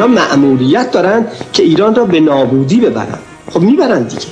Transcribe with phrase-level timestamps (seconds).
[0.00, 3.18] اینا معمولیت دارن که ایران را به نابودی ببرن
[3.50, 4.26] خب می‌برن دیگه.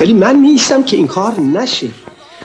[0.00, 1.88] ولی من نیستم که این کار نشه.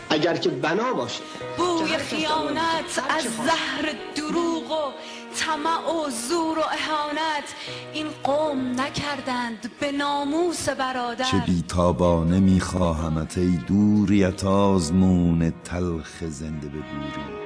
[0.09, 1.21] اگر که بنا باشه.
[1.57, 4.91] بوی خیانت از زهر دروغ و
[5.39, 7.47] طمع و زور و اهانت.
[7.93, 11.25] این قوم نکردند به ناموس برادر.
[11.25, 17.38] چه بیتابانه میخواهمت ای دوریت آزمون تلخ زنده به گوری.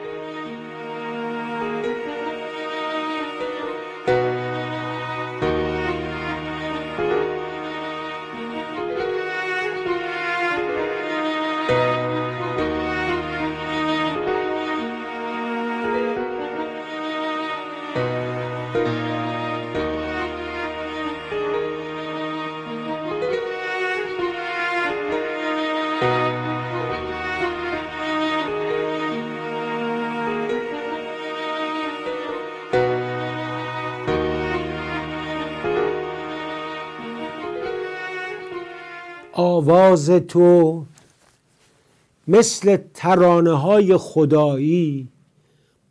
[39.35, 40.85] آواز تو
[42.27, 45.07] مثل ترانه های خدایی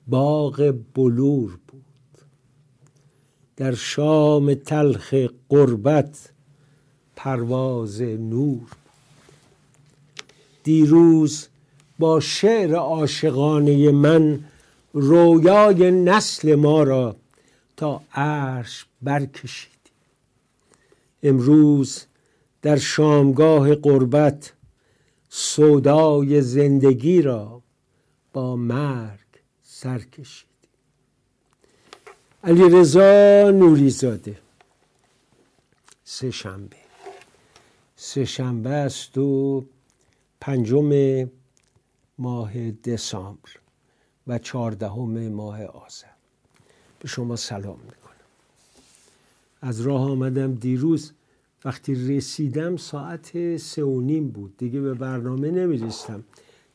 [0.07, 1.84] باغ بلور بود.
[3.57, 5.15] در شام تلخ
[5.49, 6.31] قربت
[7.17, 8.69] پرواز نور
[10.62, 11.49] دیروز
[11.99, 14.45] با شعر عاشقانه من
[14.93, 17.16] رویای نسل ما را
[17.77, 19.72] تا عرش برکشیدی
[21.22, 22.06] امروز
[22.62, 24.53] در شامگاه قربت
[25.28, 27.62] سودای زندگی را
[28.33, 29.19] با مرگ
[29.62, 30.49] سر کشید
[32.45, 34.39] علی رضا نوری زاده
[36.05, 36.77] سه شنبه.
[37.97, 39.65] سه شنبه است و
[40.41, 41.25] پنجم
[42.19, 43.51] ماه دسامبر
[44.27, 46.06] و چهاردهم ماه آذر.
[46.99, 48.12] به شما سلام می‌کنم.
[49.61, 51.12] از راه آمدم دیروز
[51.65, 54.56] وقتی رسیدم ساعت سه و نیم بود.
[54.59, 56.25] دیگه به برنامه نمیرستم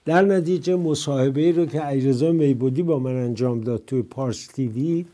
[0.06, 5.06] در نتیجه مصاحبه رو که ایرزا میبودی با من انجام داد توی پارس تیوی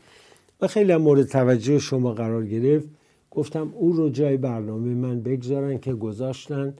[0.60, 2.88] و خیلی مورد توجه شما قرار گرفت
[3.30, 6.74] گفتم او رو جای برنامه من بگذارن که گذاشتن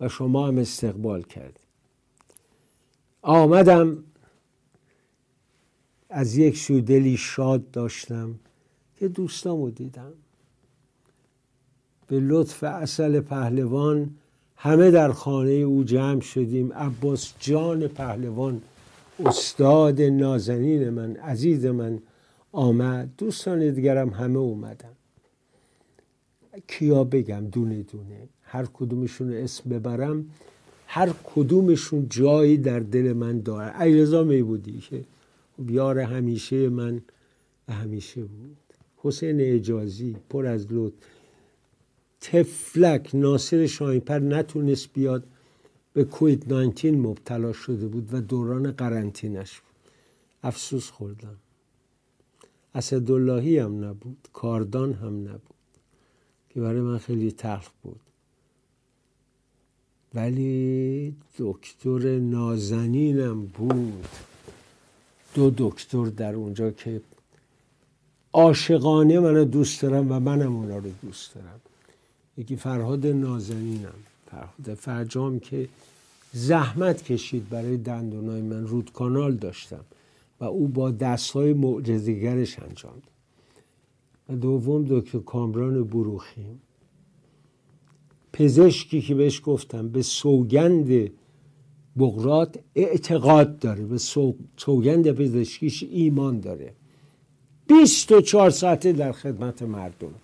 [0.00, 1.60] و شما هم استقبال کرد
[3.22, 3.98] آمدم
[6.10, 8.34] از یک سو دلی شاد داشتم
[8.96, 10.12] که دوستامو دیدم.
[12.10, 14.10] به لطف اصل پهلوان
[14.56, 16.72] همه در خانه او جمع شدیم.
[16.72, 18.62] عباس جان پهلوان
[19.26, 21.98] استاد نازنین من عزیز من
[22.52, 23.10] آمد.
[23.18, 24.92] دوستان دیگرم همه اومدن.
[26.68, 28.28] کیا بگم؟ دونه دونه.
[28.42, 30.24] هر کدومشون اسم ببرم.
[30.86, 34.22] هر کدومشون جایی در دل من داره.
[34.22, 35.04] می بودی که؟
[35.58, 37.02] بیار همیشه من
[37.68, 38.56] همیشه بود.
[38.96, 40.94] حسین اجازی پر از لطف.
[42.20, 45.24] تفلک ناصر شاهینپر نتونست بیاد
[45.92, 49.92] به کوید 19 مبتلا شده بود و دوران قرنطینش بود.
[50.42, 51.36] افسوس خوردم.
[52.74, 55.40] اسداللهی هم نبود کاردان هم نبود
[56.48, 58.00] که برای من خیلی تلخ بود.
[60.14, 64.08] ولی دکتر نازنینم بود.
[65.34, 67.00] دو دکتر در اونجا که
[68.32, 71.60] عاشقانه منو دوست دارم و منم اونا رو دوست دارم.
[72.40, 73.94] یکی فرهاد نازنینم.
[74.30, 75.68] فرهاد فرجام که
[76.32, 78.66] زحمت کشید برای دندونای من.
[78.66, 79.84] رود کانال داشتم
[80.40, 83.02] و او با دستهای معجزگرش انجام داد.
[84.28, 86.60] و دوم دکتر کامران بروخیم
[88.32, 91.10] پزشکی که بهش گفتم به سوگند
[91.98, 93.84] بغرات اعتقاد داره.
[93.84, 93.98] به
[94.56, 96.72] سوگند پزشکیش ایمان داره.
[97.66, 100.14] 24 ساعته در خدمت مردم.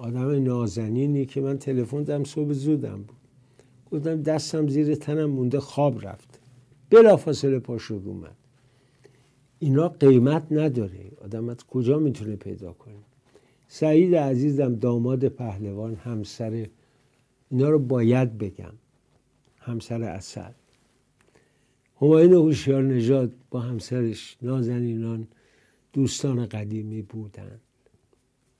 [0.00, 3.16] آدم نازنینی که من تلفن دم صبح زودم بود.
[3.90, 6.40] گفتم دستم زیر تنم مونده خواب رفت.
[6.90, 8.36] بلا فاصله پا شد اومد.
[9.58, 11.10] اینا قیمت نداره.
[11.24, 12.94] آدم از کجا می‌تونه پیدا کنه؟
[13.68, 16.66] سعید عزیزم داماد پهلوان همسر
[17.50, 18.72] اینا رو باید بگم.
[19.58, 20.54] همسر اسد
[22.00, 25.28] هماین هوشیار نژاد با همسرش نازنینان
[25.92, 27.60] دوستان قدیمی بودند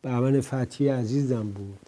[0.02, 1.78] بهمن فتحی عزیزم بود.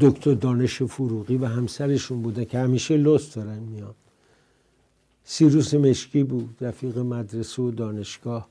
[0.00, 3.94] دکتر دانش فروغی و همسرشون بوده که همیشه لست دارن میان.
[5.24, 8.48] سیروس مشکی بود رفیق مدرسه و دانشگاه.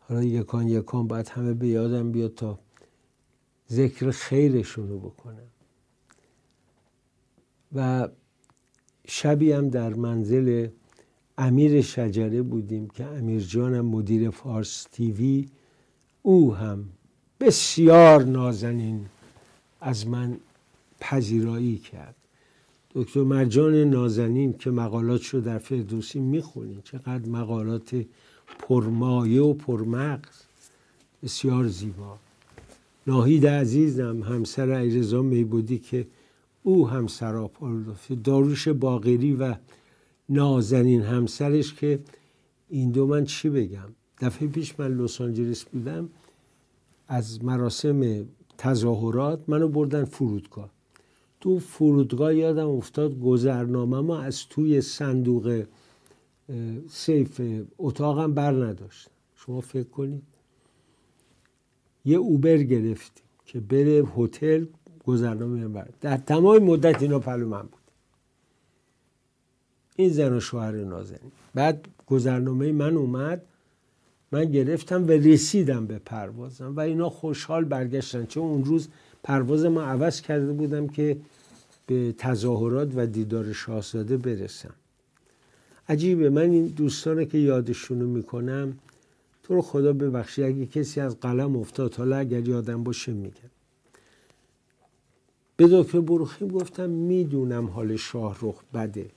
[0.00, 2.58] حالا یکان یکان باید همه به یادم بیاد تا
[3.70, 5.48] ذکر خیرشون رو بکنم.
[7.74, 8.08] و
[9.06, 10.68] شبی هم در منزل
[11.38, 15.48] امیر شجره بودیم که امیر جانم مدیر فارس تیوی
[16.22, 16.84] او هم
[17.40, 19.06] بسیار نازنین
[19.80, 20.36] از من
[21.00, 22.14] پذیرایی کرد.
[22.94, 28.04] دکتر مرجان نازنین که مقالات شو در فردوسی می‌خونید چقدر مقالات
[28.58, 30.42] پرمایه و پرمغز.
[31.22, 32.18] بسیار زیبا.
[33.06, 36.06] ناهید عزیزم همسر ایرزا میبودی که
[36.62, 37.72] او هم سراپا
[38.24, 39.54] داروش باقری و
[40.28, 42.00] نازنین همسرش که
[42.68, 43.88] این دو من چی بگم؟
[44.20, 46.08] دفعه پیش من لس آنجلس بودم
[47.08, 48.26] از مراسم
[48.58, 50.70] تظاهرات منو بردن فرودگاه.
[51.40, 55.64] تو فرودگاه یادم افتاد گذرنامه ما از توی صندوق
[56.88, 57.40] سیف
[57.78, 60.22] اتاقم بر نداشت شما فکر کنید.
[62.04, 64.66] یه اوبر گرفتیم که بره هتل
[65.06, 67.80] گذرنامه بر در تمام مدت اینا پلو من بود.
[69.96, 71.32] این زن و شوهر نازنین.
[71.54, 73.42] بعد گذرنامه من اومد.
[74.32, 78.26] من گرفتم و رسیدم به پروازم و اینا خوشحال برگشتن.
[78.26, 78.88] چون اون روز
[79.22, 81.16] پرواز ما عوض کرده بودم که
[81.86, 84.74] به تظاهرات و دیدار شاهزاده برسم.
[85.88, 88.78] عجیبه من این دوستانه که یادشونو می‌کنم
[89.42, 93.50] تو رو خدا ببخشی اگه کسی از قلم افتاد حالا اگر یادم باشه میگم
[95.56, 99.10] به دکتر بروخیم گفتم می‌دونم حال شاه رخ بده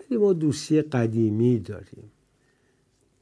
[0.00, 2.10] ولی ما دوستی قدیمی داریم.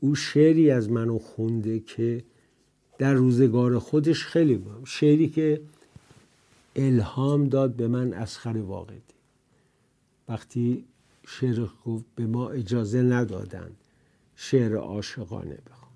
[0.00, 2.25] او شعری از منو خونده که
[2.99, 5.61] در روزگار خودش خیلی بام شعری که
[6.77, 9.00] الهام داد به من اسخر واقعی
[10.29, 10.85] وقتی
[11.27, 13.71] شعر گفت به ما اجازه ندادن
[14.37, 15.89] شعر عاشقانه بخون.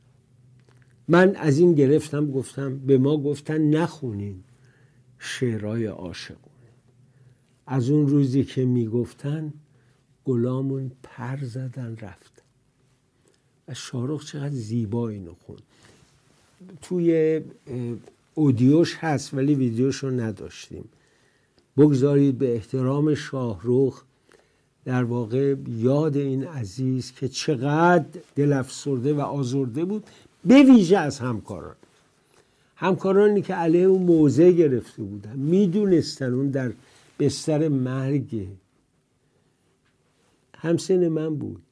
[1.09, 4.45] من از این گرفتم گفتم به ما گفتن نخونین
[5.19, 6.53] شعرهای عاشقانه
[7.67, 9.53] از اون روزی که می‌گفتن
[10.25, 12.32] گلامون پر زدن رفت.
[13.69, 15.63] و شارخ چقدر زیبا اینو خوند
[16.83, 17.41] توی
[18.35, 20.85] اودیوش هست ولی ویدیوش رو نداشتیم.
[21.77, 24.03] بگذارید به احترام شاهروخ
[24.85, 28.05] در واقع یاد این عزیز که چقدر
[28.37, 30.05] دل افسرده و آزرده بود
[30.45, 31.77] به ویژه از همکاران.
[32.77, 35.37] همکارانی که علیه اون موضع گرفته بودن.
[35.37, 36.73] می‌دونستن اون در
[37.19, 38.47] بستر مرگ.
[40.57, 41.63] همسن من بود.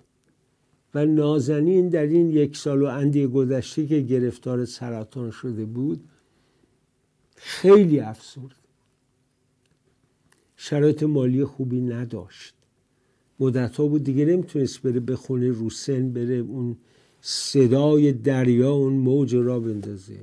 [0.94, 6.00] و نازنین در این یک سال و اندی گذشته که گرفتار سرطان شده بود
[7.36, 8.54] خیلی افسرد
[10.56, 12.54] شرایط مالی خوبی نداشت.
[13.40, 16.76] مدت ها بود دیگه نمی‌تونست بره به خونه روسن بره اون
[17.20, 20.16] صدای دریا اون موج را بندازه.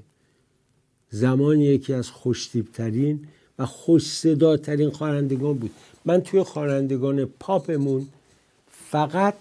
[1.09, 3.27] زمان یکی از خوشتیبترین
[3.59, 5.71] و خوش صداترین خوانندگان بود.
[6.05, 8.07] من توی خوانندگان پاپمون
[8.71, 9.33] فقط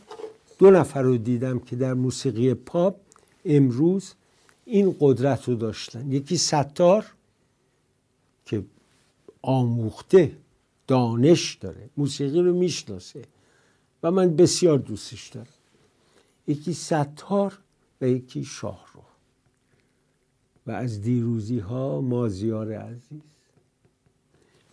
[0.59, 2.97] دو نفر رو دیدم که در موسیقی پاپ
[3.45, 4.15] امروز
[4.65, 6.13] این قدرت رو داشتن.
[6.13, 7.07] یکی ستار
[8.47, 8.65] که
[9.43, 10.37] آموخته
[10.87, 13.23] دانش داره موسیقی رو می‌شناسه
[14.03, 15.47] و من بسیار دوستش دارم.
[16.47, 17.59] یکی ستار
[18.01, 19.03] و یکی شاه رو
[20.67, 23.21] و از دیروزی ها مازیار عزیز.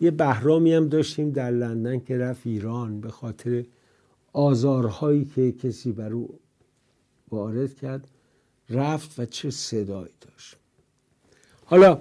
[0.01, 3.65] یه بهرامی هم داشتیم در لندن که رفت ایران به خاطر
[4.33, 6.39] آزارهایی که کسی بر او
[7.31, 8.07] وارد کرد
[8.69, 10.55] رفت و چه صدایی داشت.
[11.65, 11.99] حالا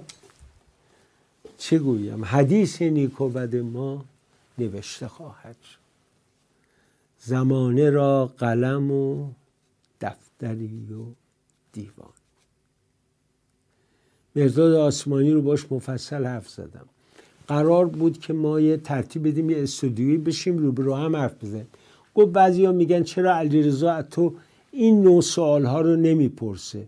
[1.57, 4.05] چه گویم؟ حدیث نیکو بد ما
[4.57, 5.83] نوشته خواهد شد.
[7.19, 9.31] زمانه را قلم و
[10.01, 11.03] دفتری و
[11.73, 12.13] دیوان.
[14.35, 16.85] مرداد آسمانی رو باش مفصل حرف زدم.
[17.47, 21.67] قرار بود که ما یه ترتیب بدیم یه استودیویی بشیم رو هم حرف بزنیم.
[22.15, 24.33] گفت بعضی ها میگن چرا علیرضا تو
[24.71, 26.87] این نوع سوال ها رو نمی‌پرسه.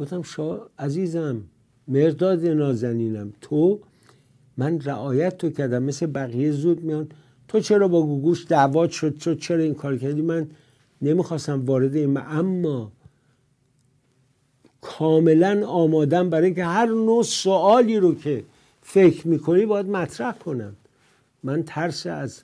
[0.00, 1.42] گفتم شا عزیزم
[1.88, 3.78] مرداد نازنینم تو؟
[4.56, 7.08] من رعایت تو کردم مثل بقیه زود میان.
[7.48, 10.46] تو چرا با گوگوش دعوات شد؟ تو چرا این کار کردی؟ من
[11.02, 12.92] نمی‌خواستم وارد این اما
[14.80, 18.44] کاملا آمادم برای اینکه هر نوع سوالی رو که
[18.82, 20.76] فکر می‌کنی باید مطرح کنم.
[21.42, 22.42] من ترس از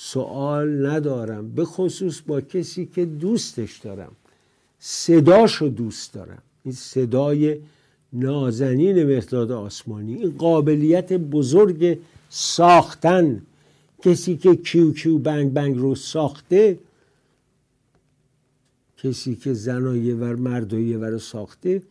[0.00, 4.12] سوال ندارم به خصوص با کسی که دوستش دارم.
[4.78, 6.42] صداشو دوست دارم.
[6.64, 7.56] این صدای
[8.12, 11.98] نازنین مرداد آسمانی این قابلیت بزرگ
[12.30, 13.42] ساختن.
[14.04, 16.78] کسی که کیو کیو بنگ بنگ رو ساخته
[18.96, 21.82] کسی که زنای ور مردای ور ساخته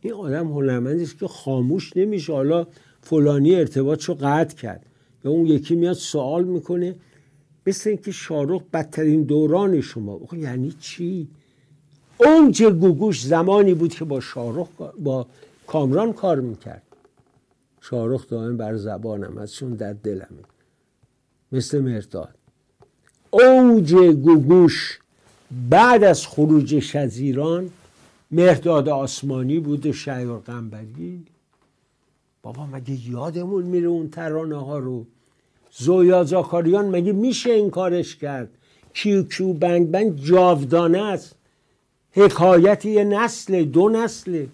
[0.00, 2.32] این آدم هنرمندی است که خاموش نمیشه.
[2.32, 2.66] حالا
[3.02, 4.86] فلانی ارتباطشو قطع کرد.
[5.24, 6.94] یا اون یکی میاد سوال می‌کنه
[7.66, 10.20] مثل اینکه شارخ بدترین دوران شما.
[10.32, 11.28] یعنی چی؟
[12.18, 14.68] اوج گوگوش زمانی بود که با شارخ
[14.98, 15.26] با
[15.66, 16.82] کامران کار می‌کرد.
[17.80, 20.44] شارخ دائم بر زبانم از چون در دلمه.
[21.52, 22.34] مثل مرداد.
[23.30, 24.98] اوج گوگوش
[25.70, 27.70] بعد از خروجش از ایران
[28.30, 31.24] مهداد آسمانی بود و شعیار قنبری
[32.42, 35.06] بابا مگه یادمون میره اون ترانه ها رو؟
[35.76, 38.48] زویا زاکاریان مگه میشه این کارش کرد؟
[38.94, 41.36] کیو کیو بنگ بنگ جاودانه است.
[42.12, 44.48] حکایت یه نسل دو نسله.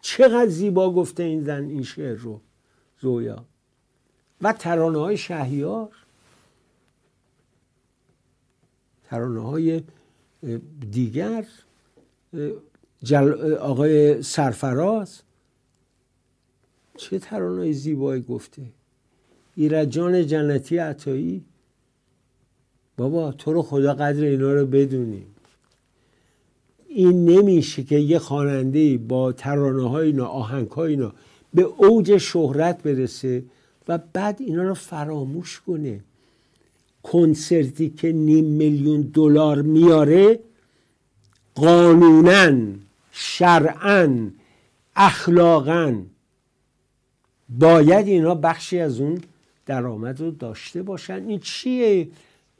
[0.00, 2.40] چقدر زیبا گفته این زن این شعر رو
[3.00, 3.44] زویا.
[4.42, 5.88] و ترانه های شهیار
[9.04, 9.82] ترانه های
[10.90, 11.46] دیگر
[13.02, 13.54] جل...
[13.54, 15.20] آقای سرفراز.
[16.96, 18.62] چه ترانه زیبایی گفته.
[19.56, 21.44] ایرجان جنتی عطایی
[22.96, 25.26] بابا تو رو خدا قدر اینا رو بدونیم.
[26.88, 31.12] این نمیشه که یه خواننده با ترانه های اینا آهنگ های اینا
[31.54, 33.42] به اوج شهرت برسه
[33.88, 36.00] و بعد اینا رو فراموش کنه.
[37.02, 40.40] کنسرتی که نیم میلیون دلار میاره
[41.54, 42.56] قانونا
[43.12, 44.30] شرعا
[44.96, 46.02] اخلاقا.
[47.48, 49.20] باید اینا بخشی از اون
[49.70, 51.24] درآمد رو داشته باشن.
[51.28, 52.08] این چیه؟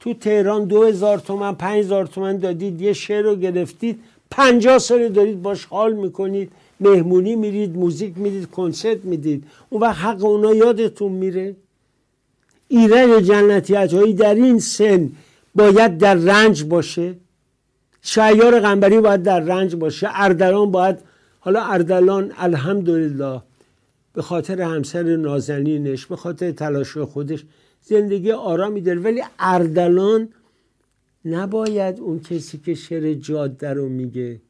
[0.00, 4.00] تو تهران دو هزار تومن پنج هزار تومن دادید یه شعر رو گرفتید
[4.30, 9.44] پنجاه سال دارید باش حال می‌کنید مهمونی میرید موزیک می‌دید کنسرت می‌دید.
[9.70, 11.56] اون وقت حق اونا یادتون میره؟
[12.68, 15.10] ایرج جنتیت هایی در این سن
[15.54, 17.14] باید در رنج باشه؟
[18.02, 20.96] شیار قنبری باید در رنج باشه؟ اردلان باید
[21.40, 23.40] حالا اردلان الحمدلله
[24.12, 27.44] به خاطر همسر نازنینش به خاطر تلاش خودش
[27.82, 30.28] زندگی آرامی داره ولی اردلان
[31.24, 34.40] نباید اون کسی که شعر جاده رو میگه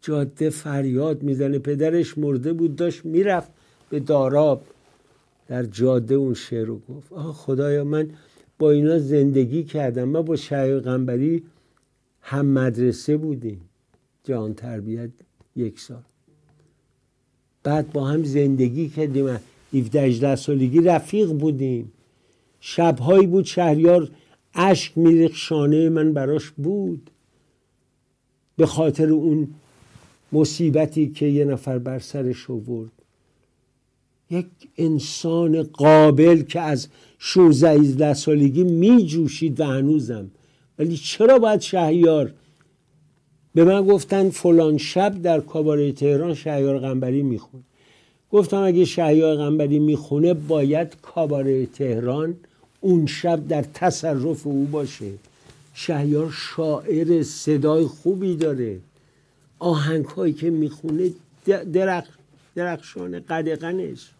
[0.00, 1.58] جاده فریاد می‌زنه.
[1.58, 3.50] پدرش مرده بود داشت می‌رفت
[3.90, 4.62] به داراب
[5.48, 7.12] در جاده اون شعر رو گفت.
[7.12, 8.10] آه خدایا من
[8.58, 10.04] با اینا زندگی کردم.
[10.04, 11.42] من با شهر غنبری
[12.20, 13.60] هم مدرسه بودیم.
[14.24, 15.10] جان تربیت
[15.56, 16.02] یک سال.
[17.64, 19.38] بعد با هم زندگی کردیم.
[19.74, 21.92] 17 18 سالگی رفیق بودیم.
[22.60, 24.10] شبهایی بود شهریار
[24.54, 27.10] اشک میریخ شانه من براش بود.
[28.56, 29.48] به خاطر اون
[30.32, 32.92] مصیبتی که یه نفر بر سرش آورد.
[34.30, 40.30] یک انسان قابل که از 16 18 سالگی می جوشید و هنوزم.
[40.78, 42.32] ولی چرا باید شهیار
[43.54, 47.62] به من گفتن فلان شب در کاباره تهران شهیار غنبری می‌خونه.
[48.32, 52.36] گفتم اگه شهیار غنبری می‌خونه باید کاباره تهران
[52.80, 55.10] اون شب در تصرف او باشه.
[55.74, 58.78] شهیار شاعر صدای خوبی داره.
[59.58, 61.10] آهنگ هایی که می‌خونه
[61.72, 62.04] درخ
[62.54, 64.10] درخشان قدقنش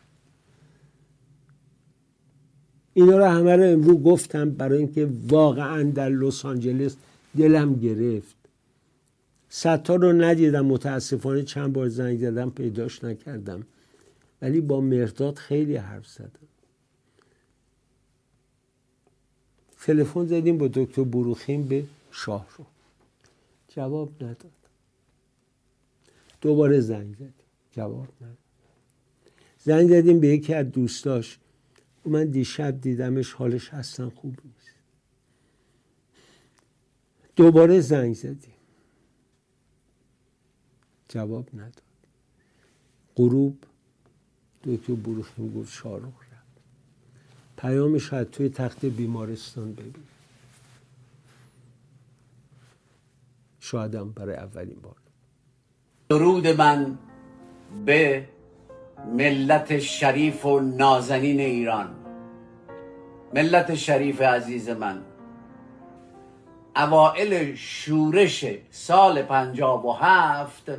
[2.95, 6.97] اینا رو همه رو امروز گفتم برای اینکه واقعا در لس آنجلس
[7.39, 8.44] دلم گرفت.
[9.57, 13.67] ستا رو ندیدم متاسفانه چند بار زنگ زدم پیداش نکردم.
[14.43, 16.49] ولی با مرداد خیلی حرف زدم.
[19.81, 22.65] تلفن زدیم با دکتر بروخیم به شاه رو.
[23.69, 24.53] جواب نداد.
[26.41, 27.33] دوباره زنگ زدیم.
[27.73, 28.39] جواب نداد.
[29.59, 31.39] زنگ زدیم به یکی از دوستاش.
[32.05, 34.75] من دیشب دیدمش حالش اصلا خوب نیست.
[37.37, 38.54] دوباره زنگ زدیم.
[41.15, 41.83] جواب نداد.
[43.17, 43.59] غروب
[44.65, 46.61] دکتر بروخیم گفت شارخ رفت.
[47.57, 49.95] پیامش شاید توی تخت بیمارستان ببین.
[53.61, 54.95] شایدم برای اولین بار.
[56.09, 56.99] درود من
[57.87, 58.29] به
[59.13, 61.95] ملت شریف و نازنین ایران.
[63.35, 65.03] ملت شریف عزیز من.
[66.77, 70.71] اوائل شورش سال پنجاب و هفت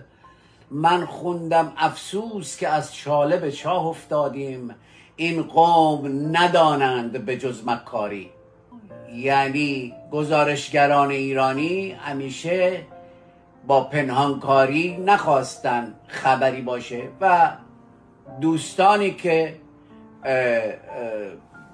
[0.72, 4.76] من خوندم افسوس که از چاله به چاه افتادیم.
[5.16, 8.30] این قوم ندانند به جز مکاری.
[9.14, 12.82] یعنی گزارشگران ایرانی همیشه
[13.68, 17.52] با پنهانکاری نخواستن خبری باشه و
[18.42, 19.56] دوستانی که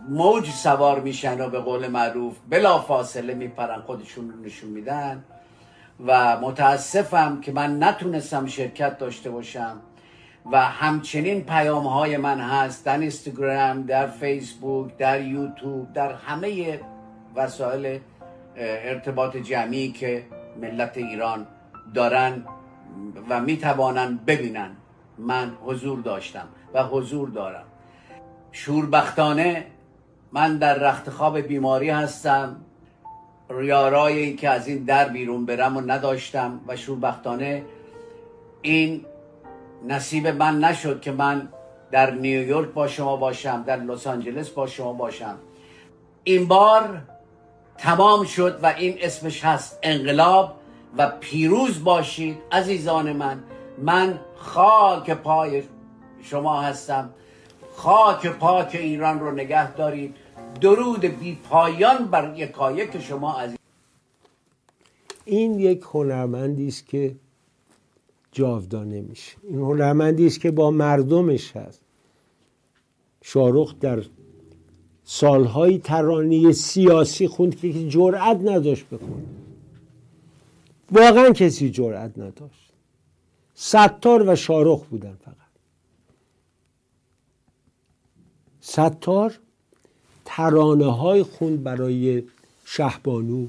[0.10, 5.24] موج سوار میشن و به قول معروف بلا فاصله میپرن خودشون رو نشون میدن.
[6.08, 9.82] و متاسفم که من نتونستم شرکت داشته باشم
[10.52, 16.80] و همچنین پیام های من هست در اینستاگرام در فیسبوک در یوتیوب در همه
[17.36, 18.00] وسایل
[18.56, 20.24] ارتباط جمعی که
[20.62, 21.48] ملت ایران
[21.94, 22.46] دارن
[23.30, 24.72] و می‌توانن ببینن.
[25.18, 27.64] من حضور داشتم و حضور دارم.
[28.52, 29.66] شوربختانه
[30.32, 32.56] من در رخت خواب بیماری هستم.
[33.58, 37.66] ریارای که از این در بیرون برم و نداشتم و شوربختانه
[38.62, 39.06] این
[39.88, 41.48] نصیب من نشد که من
[41.92, 45.36] در نیویورک با شما باشم در لس آنجلس با شما باشم.
[46.24, 47.02] این بار
[47.78, 50.56] تمام شد و این اسمش هست انقلاب
[50.98, 52.38] و پیروز باشید.
[52.52, 53.44] عزیزان من
[53.78, 55.64] من خاک پای
[56.24, 57.10] شما هستم.
[57.76, 60.16] خاک پاک ایران رو نگه دارید.
[60.62, 63.58] درود بی پایان بر یکایک شما عزیز.
[65.26, 67.16] این یک هنرمندی است که
[68.32, 71.82] جاودانه میشه این هنرمندی است که با مردمش هست.
[73.22, 74.04] شارخ در
[75.04, 79.24] سالهای ترانه سیاسی خوند که جرأت نداشت بخونه.
[80.92, 82.72] واقعا کسی جرأت نداشت.
[83.56, 85.36] ستار و شارخ بودن فقط.
[88.62, 89.40] ستار
[90.36, 92.24] ترانه های خوند برای
[92.66, 93.48] شهبانو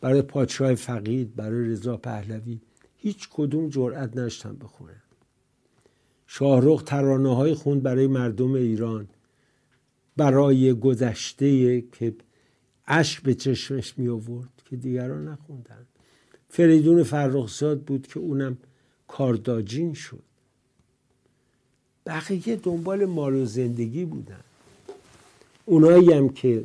[0.00, 2.58] برای پادشاه فقید برای رضا پهلوی
[2.96, 5.02] هیچ کدوم جرأت نشتن بخونن
[6.26, 9.08] شاهرخ ترانه های خوند برای مردم ایران
[10.16, 12.14] برای گذشته که
[12.86, 15.86] اشک به چشمش می آورد که دیگران نخوندن.
[16.48, 18.56] فریدون فرخزاد بود که اونم
[19.08, 20.22] کارداجین شد.
[22.06, 24.44] بقیه دنبال مال و زندگی بودن.
[25.66, 26.64] اونایی هم که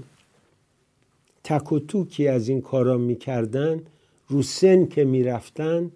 [1.43, 3.81] تک و توکی از این کارا می‌کردن
[4.27, 5.91] رو سن که می‌رفتن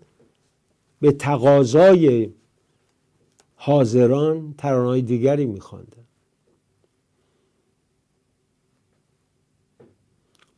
[1.01, 2.29] به تقاضای
[3.55, 6.03] حاضران ترانهای دیگری میخواندن.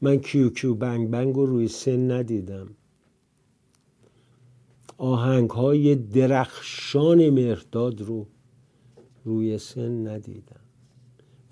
[0.01, 2.75] من کیو کیو بنگ بنگ رو روی سن ندیدم.
[4.97, 8.27] آهنگ های درخشان مرداد رو
[9.25, 10.62] روی سن ندیدم.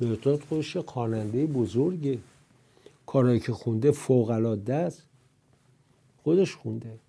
[0.02, 2.20] مرداد خودش خواننده بزرگه.
[3.06, 5.04] کارهایی که خونده فوق العاده است.
[6.24, 7.00] خودش خونده.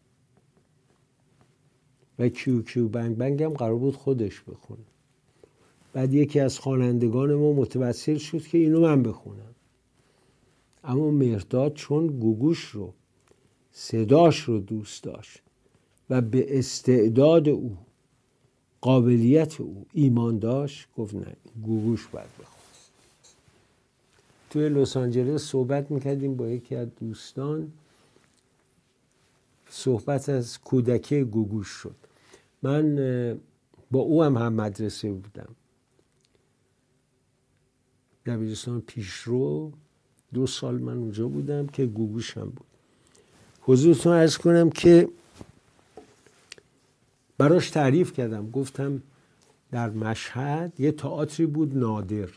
[2.18, 4.84] و کیو کیو بنگ بنگ هم قرار بود خودش بخونه.
[5.92, 9.54] بعد یکی از خوانندگان ما متوسل شد که اینو من بخونم.
[10.84, 12.92] اما مرداد چون گوگوش رو
[13.72, 15.42] صداش رو دوست داشت
[16.10, 17.76] و به استعداد او
[18.80, 22.61] قابلیت او ایمان داشت گفت نه گوگوش باید بخون
[24.52, 27.72] توی لس آنجلس صحبت می‌کردیم با یکی از دوستان.
[29.68, 31.94] صحبت از کودکی گوگوش شد.
[32.62, 32.96] من
[33.90, 35.48] با او هم هم مدرسه بودم.
[38.26, 39.72] دبیرستان پیشرو
[40.34, 42.66] دو سال من اونجا بودم که گوگوش هم بود.
[43.60, 45.08] حضورتون ارز کنم که
[47.38, 48.50] براش تعریف کردم.
[48.50, 49.02] گفتم
[49.70, 52.28] در مشهد یه تئاتری بود نادر.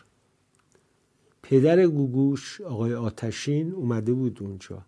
[1.50, 4.82] پدر گوگوش آقای آتشین اومده بود اونجا.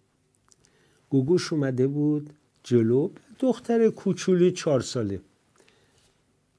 [1.10, 2.30] گوگوش اومده بود
[2.64, 3.10] جلو.
[3.40, 5.22] دختر کوچولی چهار ساله.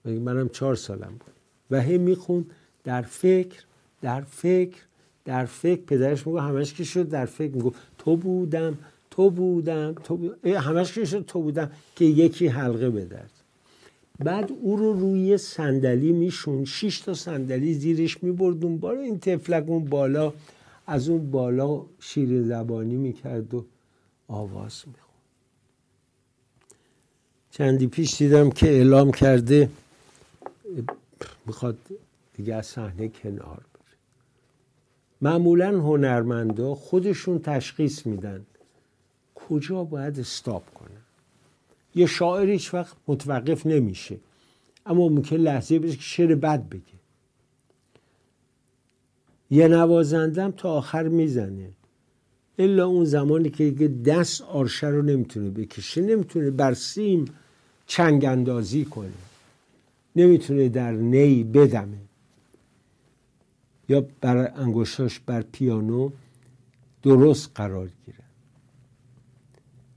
[0.04, 1.34] منم چهار سالم بود.
[1.70, 2.46] و هی میخون
[2.84, 3.64] در فکر
[4.00, 4.78] در فکر
[5.24, 5.80] در فکر.
[5.80, 7.54] پدرش میگو همش که شد؟ در فکر.
[7.54, 8.78] میگو تو بودم
[9.10, 10.50] تو بودم تو بودم.
[10.50, 11.70] همش که شد؟ تو بودم.
[11.96, 13.37] که یکی حلقه بدرد.
[14.18, 19.00] بعد او رو روی صندلی میشون شش تا صندلی زیرش می‌برد بالا.
[19.00, 20.32] این تفلک اون بالا
[20.86, 23.64] از اون بالا شیر زبانی می‌کرد و
[24.28, 25.08] آواز می‌خوند.
[27.50, 29.70] چندی پیش دیدم که اعلام کرده
[31.46, 31.78] می‌خواد
[32.36, 33.96] دیگه از صحنه کنار بره.
[35.22, 38.46] معمولا هنرمندا خودشون تشخیص میدن
[39.34, 40.77] کجا باید استاپ
[41.94, 44.16] یه شاعر هیچ وقت متوقف نمیشه.
[44.86, 46.98] اما ممکن لحظه بشه که شعر بد بگه.
[49.50, 51.70] یه نوازندم تا آخر می‌زنه.
[52.58, 57.24] الا اون زمانی که دست آرشه رو نمی‌تونه بکشه نمی‌تونه بر سیم
[57.86, 59.12] چنگ اندازی کنه.
[60.16, 61.98] نمی‌تونه در نی بدمه.
[63.88, 66.10] یا بر انگشتاش بر پیانو
[67.02, 68.17] درست قرار گیره.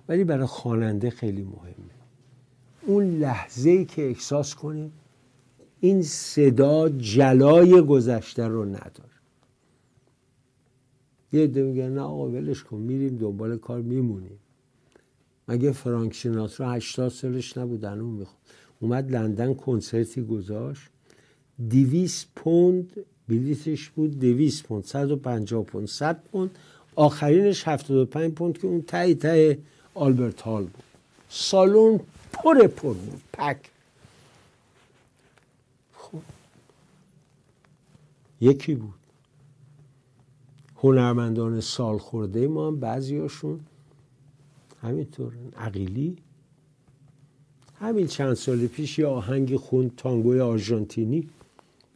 [0.07, 2.01] ولی برای خواننده خیلی مهمه.
[2.85, 4.89] اون لحظه ای که احساس کنه
[5.79, 9.11] این صدا جلای گذشته رو نداره.
[11.33, 14.39] یه عده میگن نه آقا ولش کن میریم دنبال کار میمونیم.
[15.47, 18.37] مگه فرانک سیناترا 80 سالش نبودن اون می‌خواد.
[18.79, 20.89] اومد لندن کنسرتی گذاشت.
[21.69, 22.91] دیویس پوند
[23.27, 26.49] بلیتش بود دیویس پوند 150 پوند 100 پوند.
[26.95, 29.57] آخرینش 75 پوند که اون تای تای
[29.93, 30.83] آلبرت هال بود.
[31.29, 31.99] سالن
[32.33, 33.71] پر پر بود پک.
[35.93, 36.21] خب.
[38.41, 38.93] یکی بود.
[40.75, 43.59] هنرمندان سال خورده ما هم بعضیاشون
[44.81, 46.17] همینطور عقیلی.
[47.79, 51.29] همین چند سال پیش یه آهنگ خون تانگوی آرژانتینی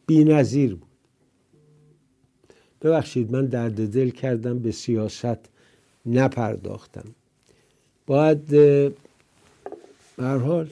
[0.06, 0.90] بی نظیر بود.
[2.82, 5.40] ببخشید من درد دل کردم به سیاست
[6.06, 7.16] نپرداختم.
[8.08, 8.94] باید به
[10.18, 10.70] حال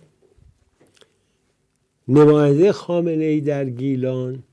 [2.07, 4.43] نماینده خامنه ای در گیلان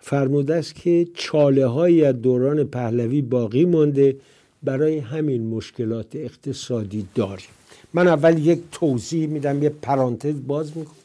[0.00, 4.16] فرموده است که چاله های از دوران پهلوی باقی مانده
[4.62, 7.46] برای همین مشکلات اقتصادی داریم.
[7.94, 10.96] من اول یک توضیح میدم یه پرانتز باز می‌کنم.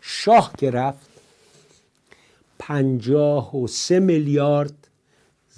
[0.00, 1.08] شاه که رفت
[2.58, 4.88] پنجاه و سه میلیارد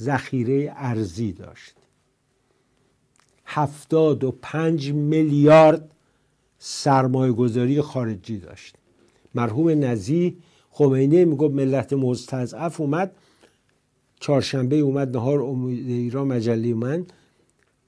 [0.00, 1.74] ذخیره ارزی داشت.
[3.46, 5.90] هفتاد و پنج میلیارد
[6.58, 8.76] سرمایه گذاری خارجی داشت.
[9.34, 10.36] مرحوم نزی
[10.70, 13.16] خمینی می‌گفت ملت مستضعف اومد
[14.20, 17.06] چهارشنبه اومد نهار امید ایران مجله من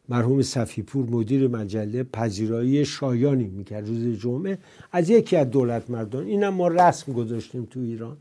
[0.09, 4.59] مرحوم صفیپور مدیر مجله پذیرایی شایانی می‌کرد روز جمعه.
[4.93, 8.17] از یکی از دولت مردان اینم ما رسم گذاشتیم تو ایران.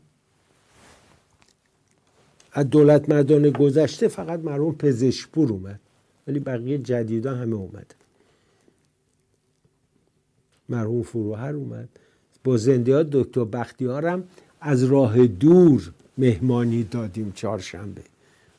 [2.52, 5.80] از دولت مردان گذشته فقط مرحوم پزشکپور اومد.
[6.26, 7.94] ولی بقیه جدیدا همه اومد
[10.68, 11.88] مرحوم فروهر اومد.
[12.44, 14.24] با زنده دکتر بختیارم
[14.60, 18.02] از راه دور مهمانی دادیم چهارشنبه.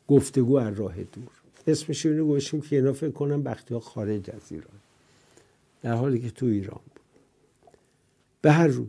[0.08, 1.32] گفتگو از راه دور.
[1.68, 4.78] اسمش اینو گوشیم که اینا فکر کنم بختیار خارج از ایران.
[5.82, 7.02] در حالی که تو ایران بود.
[8.42, 8.86] به هر رو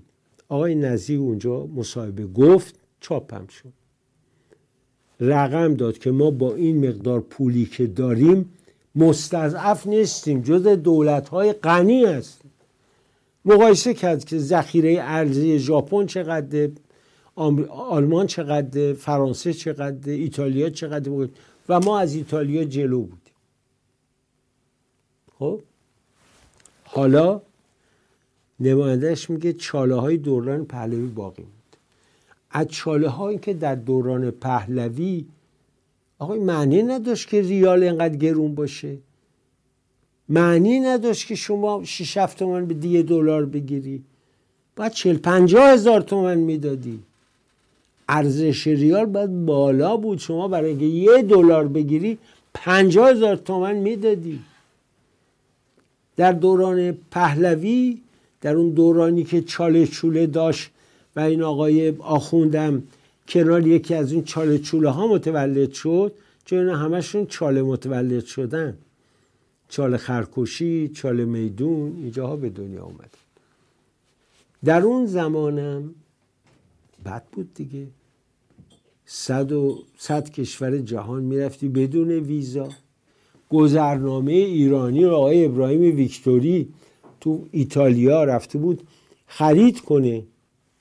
[0.49, 3.73] آقای نزی اونجا مصاحبه گفت چاپم شد.
[5.21, 8.51] رقم داد که ما با این مقدار پولی که داریم
[8.95, 12.51] مستضعف نیستیم جز دولت های غنی هستیم.
[13.45, 16.69] مقایسه کرد که ذخیره ارزی ژاپن چقدر
[17.71, 21.29] آلمان چقدر فرانسه چقدر ایتالیا چقدر
[21.69, 23.35] و ما از ایتالیا جلو بودیم.
[25.39, 25.61] خب؟
[26.85, 27.43] حالا
[28.61, 31.77] نمایندهش میگه چاله های دوران پهلوی باقی بود
[32.51, 35.27] از چاله هایی که در دوران پهلوی
[36.19, 38.97] آقای معنی نداشت که ریال اینقدر گرون باشه.
[40.29, 44.03] معنی نداشت که شما 6 7 تومن به دیه دلار بگیری.
[44.77, 46.99] باید 40 50 هزار تومن می‌دادی.
[48.09, 50.19] ارزش ریال باید بالا بود.
[50.19, 52.19] شما برای اینکه یه دلار بگیری
[52.55, 54.41] 50 هزار تومن می‌دادی.
[56.17, 57.99] در دوران پهلوی
[58.41, 60.71] در اون دورانی که چاله چوله داشت
[61.17, 62.83] و این آقای آخوندم
[63.29, 66.13] کنار یکی از این چاله چوله ها متولد شد
[66.45, 68.79] چون همشون چاله متولد شدن.
[69.69, 73.11] چاله خرکشی چاله میدون اینجاها به دنیا اومد.
[74.65, 75.95] در اون زمانم
[77.05, 77.87] بد بود دیگه.
[79.07, 82.69] صد و صد کشور جهان می‌رفتی بدون ویزا.
[83.51, 86.69] گذرنامه ایرانی رو آقای ابراهیم ویکتوری
[87.21, 88.83] تو ایتالیا رفته بود
[89.27, 90.23] خرید کنه.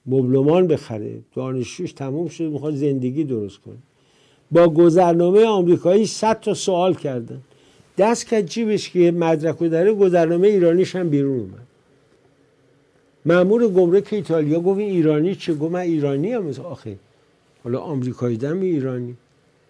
[0.08, 1.20] مبلمان بخره.
[1.36, 3.78] دانشجوش تموم شد می‌خواد زندگی درست کنه.
[4.52, 7.42] با گذرنامه آمریکایی صد تا سوال کردن.
[7.98, 11.68] دست کرد جیبش که مدرک داره گذرنامه ایرانیش هم بیرون اومد.
[13.26, 16.98] مامور گمرک ایتالیا گفت ایرانی چه؟ گفت من ایرانی هم آخه
[17.64, 19.16] حالا آمریکایی دم ایرانی.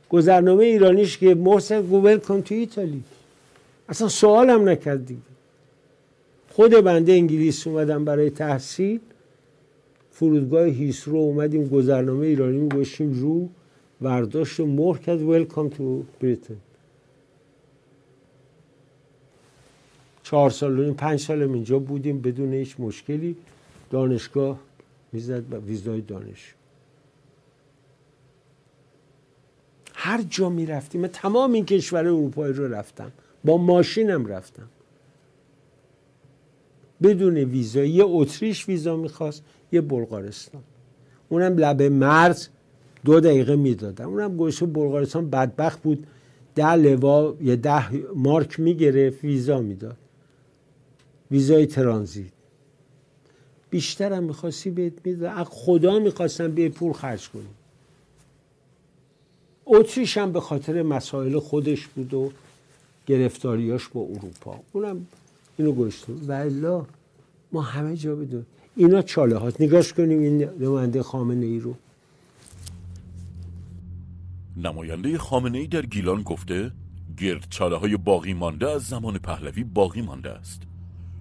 [0.09, 3.03] گذرنامه ایرانیش که محسن گوبل کن تو ایتالی.
[3.89, 5.21] اصلا سوال هم نکرد دیگه.
[6.51, 8.99] خود بنده انگلیس اومدم برای تحصیل.
[10.19, 13.49] فرودگاه هیسرو اومدیم گذرنامه ایرانی می گوشیم رو
[14.01, 15.21] ورداشت مهر کرد.
[15.21, 16.57] ویلکام تو بریتن
[20.23, 23.35] چهار سال و پنج سال اینجا بودیم بدون هیچ مشکلی.
[23.89, 24.59] دانشگاه
[25.11, 26.53] می‌زد و ویزای دانش.
[29.93, 31.01] هر جا می‌رفتیم.
[31.01, 33.11] من تمام این کشور اروپایی رو رفتم.
[33.45, 34.67] با ماشینم رفتم.
[37.03, 37.83] بدون ویزا.
[37.83, 39.43] یه اتریش ویزا می‌خواست.
[39.71, 40.61] یه بلغارستان.
[41.29, 42.47] اونم لب مرز
[43.05, 46.07] دو دقیقه می‌دادم اونم گوشه بلغارستان بدبخت بود.
[46.55, 49.97] ده لوا یه ده مارک می‌گرفت ویزا می‌داد.
[51.31, 52.31] ویزای ترانزیت.
[53.69, 55.43] بیشترم می‌خواستی بهت می‌داد.
[55.43, 57.43] خدا می‌خواستم به پول خرج کنی.
[59.65, 62.31] اتریش هم به خاطر مسائل خودش بود و
[63.07, 64.59] گرفتاریاش با اروپا.
[64.73, 65.07] اونم
[65.57, 66.81] اینو گشتم و
[67.51, 68.45] ما همه جا بدون.
[68.77, 69.61] اینا چاله هاست.
[69.61, 71.75] نگاش کنیم این نماینده خامنه ای رو.
[74.57, 76.71] نماینده خامنه ای در گیلان گفته
[77.17, 80.61] گردچاله های باقی مانده از زمان پهلوی باقی مانده است.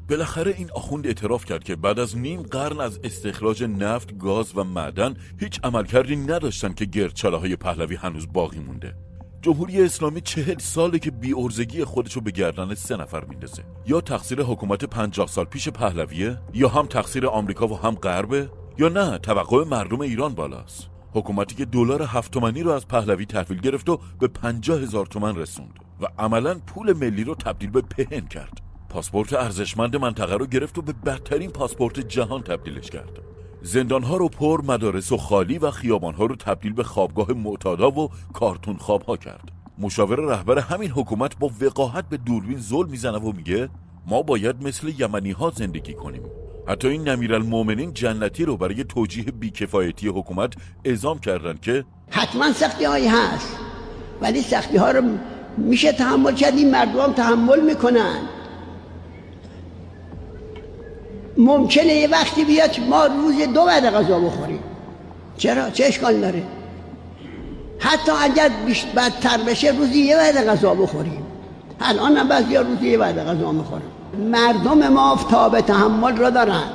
[0.08, 4.64] بالاخره این آخوند اعتراف کرد که بعد از نیم قرن از استخراج نفت، گاز و
[4.64, 8.94] معدن هیچ عملکردی نداشتن که گردچاله های پهلوی هنوز باقی مونده
[9.46, 13.64] جمهوری اسلامی چهل ساله که بی ارزگی خودشو به گردن سه نفر میندازه.
[13.87, 18.88] یا تقصیر حکومت پنجاه سال پیش پهلویه یا هم تقصیر آمریکا و هم غربه یا
[18.88, 20.88] نه توقع مردم ایران بالاست.
[21.12, 25.37] حکومتی که دلار هفت تومنی رو از پهلوی تحویل گرفت و به پنجاه هزار تومن
[25.37, 28.61] رسوند و عملا پول ملی رو تبدیل به پهن کرد.
[28.88, 33.25] پاسپورت ارزشمند منطقه رو گرفت و به بدترین پاسپورت جهان تبدیلش کرد.
[33.66, 38.76] زندانها رو پر مدارس و خالی و خیابانها رو تبدیل به خوابگاه معتادا و کارتون
[38.76, 39.48] خوابها کرد.
[39.79, 43.68] مشاور رهبر همین حکومت با وقاحت به دوربین زل می‌زنه و میگه
[44.07, 46.22] ما باید مثل یمنی ها زندگی کنیم.
[46.68, 53.09] حتی این نمیرالمومنین جنتی رو برای توجیه بیکفایتی حکومت اعزام کردند که حتما سختی هایی
[53.09, 53.57] هست
[54.20, 55.02] ولی سختی ها رو
[55.57, 56.55] میشه تحمل کرد.
[56.55, 58.18] این مردم تحمل می‌کنن.
[61.38, 64.61] ممکنه یه وقتی بیاد ما روز دو بعد غذا بخوریم.
[65.37, 66.42] چرا؟ چه اشکال داره؟
[67.79, 68.51] حتی اگر
[68.96, 71.27] بدتر بشه روزی یه بعد غذا بخوریم.
[71.81, 76.70] الان هم بعضی روزی یه بعد غذا می‌خوریم مردم ما تاب تحمل را دارن.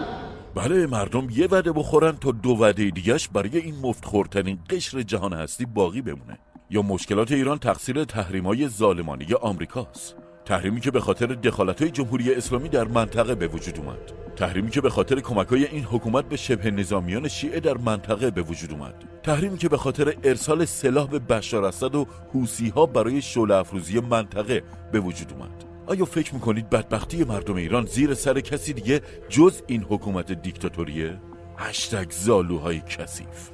[0.56, 5.34] بله مردم یه وعده بخورن تا دو وعده دیگهش برای این مفت خورترین قشر جهان
[5.34, 6.40] هستی باقی بمونه.
[6.70, 10.16] یا مشکلات ایران تقصیر تحریمای ظالمانه آمریکاست.
[10.52, 14.12] تحریمی که به خاطر دخالت های جمهوری اسلامی در منطقه به وجود اومد.
[14.36, 18.42] تحریمی که به خاطر کمک های این حکومت به شبه نظامیان شیعه در منطقه به
[18.42, 18.94] وجود اومد.
[19.24, 24.00] تحریمی که به خاطر ارسال سلاح به بشار اسد و حوسی ها برای شعله افروزی
[24.00, 25.64] منطقه به وجود اومد.
[25.88, 31.18] آیا فکر می‌کنید بدبختی مردم ایران زیر سر کسی دیگه جز این حکومت دیکتاتوریه؟
[31.58, 33.50] هشتگ زالوهای کثیف.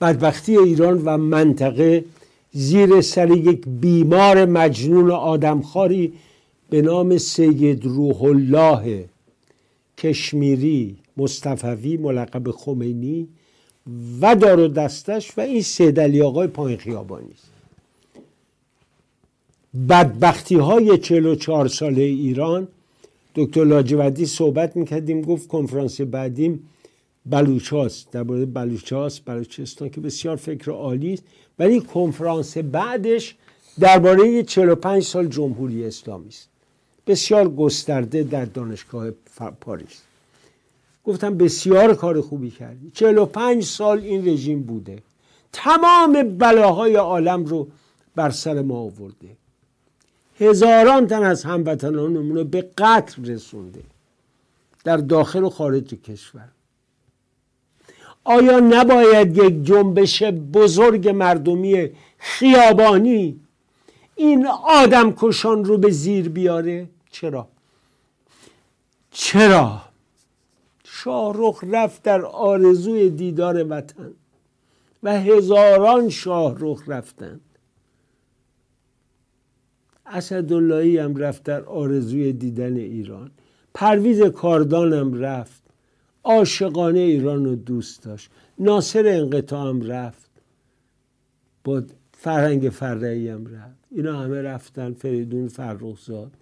[0.00, 2.04] بدبختی ایران و منطقه
[2.52, 6.12] زیر سر یک بیمار مجنون آدمخواری
[6.70, 9.04] به نام سید روح الله
[9.98, 13.28] کشمیری مصطفوی ملقب خمینی
[14.20, 17.50] و دار و دستش و این سید علی آقای پایین خیابانی است
[19.88, 22.68] بدبختی های 44 ساله ایران
[23.34, 26.68] دکتر لاجودی صحبت می‌کردیم گفت کنفرانس بعدیم
[27.26, 28.10] بلوچاست.
[28.10, 31.22] درباره بلوچاست بلوچستان که بسیار فکر عالی است.
[31.58, 33.36] ولی کنفرانس بعدش
[33.80, 36.48] درباره 45 سال جمهوری اسلامی است.
[37.10, 39.10] بسیار گسترده در دانشگاه
[39.60, 40.02] پاریس.
[41.04, 42.90] گفتم بسیار کار خوبی کردی.
[42.90, 45.02] 45 سال این رژیم بوده.
[45.52, 47.68] تمام بلاهای عالم رو
[48.14, 49.28] بر سر ما آورده.
[50.40, 53.82] هزاران تن از هموطنانمون رو به قتل رسونده.
[54.84, 56.48] در داخل و خارج کشور.
[58.24, 63.40] آیا نباید یک جنبش بزرگ مردمی خیابانی
[64.16, 67.48] این آدم کشان رو به زیر بیاره؟ چرا؟
[69.10, 69.82] چرا؟
[70.84, 74.12] شاهرخ رفت در آرزوی دیدار وطن
[75.02, 77.40] و هزاران شاهرخ رفتند.
[80.06, 83.30] اسداللهی هم رفت در آرزوی دیدن ایران.
[83.74, 85.62] پرویز کاردان هم رفت.
[86.24, 88.30] عاشقانه ایران رو دوست داشت.
[88.58, 90.30] ناصر انقطاع هم رفت.
[91.64, 93.78] با فرهنگ فرعی هم رفت.
[93.90, 94.92] اینا همه رفتن.
[94.92, 96.32] فریدون فرخزاد.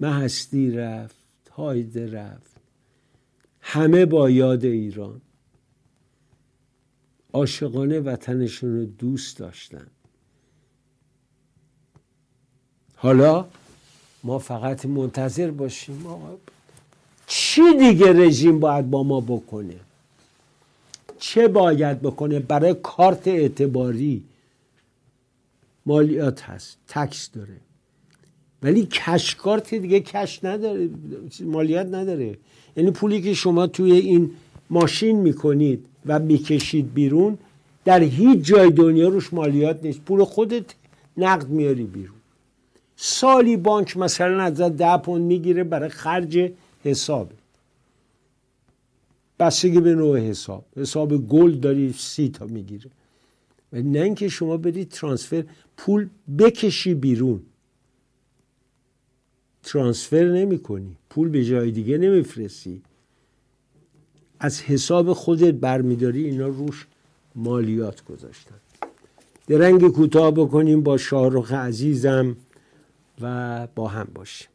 [0.00, 1.16] مهستی رفت
[1.50, 2.54] هایده رفت.
[3.60, 5.20] همه با یاد ایران.
[7.32, 9.86] عاشقانه وطنشون رو دوست داشتن.
[12.96, 13.46] حالا
[14.22, 16.06] ما فقط منتظر باشیم
[17.26, 19.80] چی دیگه رژیم باید با ما بکنه؟
[21.18, 24.24] چه باید بکنه؟ برای کارت اعتباری
[25.86, 27.56] مالیات هست تکس داره.
[28.64, 30.88] ولی کش کارت دیگه کش نداره
[31.40, 32.38] مالیات نداره.
[32.76, 34.30] یعنی پولی که شما توی این
[34.70, 37.38] ماشین می‌کنید و می‌کشید بیرون
[37.84, 40.00] در هیچ جای دنیا روش مالیات نیست.
[40.00, 40.64] پول خودت
[41.16, 42.16] نقد میاری بیرون.
[42.96, 46.50] سالی بانک مثلا از ده پوند می‌گیره برای خرج
[46.84, 47.30] حساب.
[49.38, 50.64] بستگی به نوع حساب.
[50.76, 52.90] حساب گل داری سی تا می‌گیره.
[53.72, 55.44] و نه اینکه شما برید ترانسفر
[55.76, 57.40] پول بکشی بیرون.
[59.64, 60.96] ترانسفر نمی کنی.
[61.10, 62.82] پول به جای دیگه نمیفرستی
[64.40, 66.86] از حساب خودت برمیداری اینا روش
[67.34, 68.54] مالیات گذاشتن.
[69.46, 72.36] درنگ کوتاه بکنیم با شاهرخ عزیزم
[73.20, 74.48] و با هم باشیم.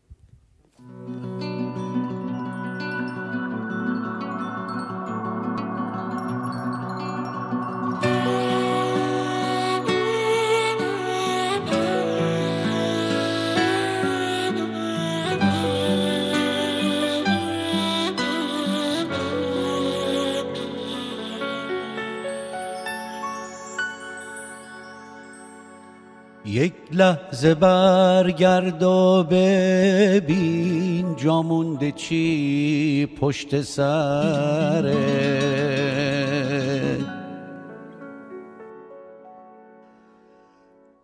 [26.49, 34.97] یک لحظه برگرد و ببین جامونده چی پشت سره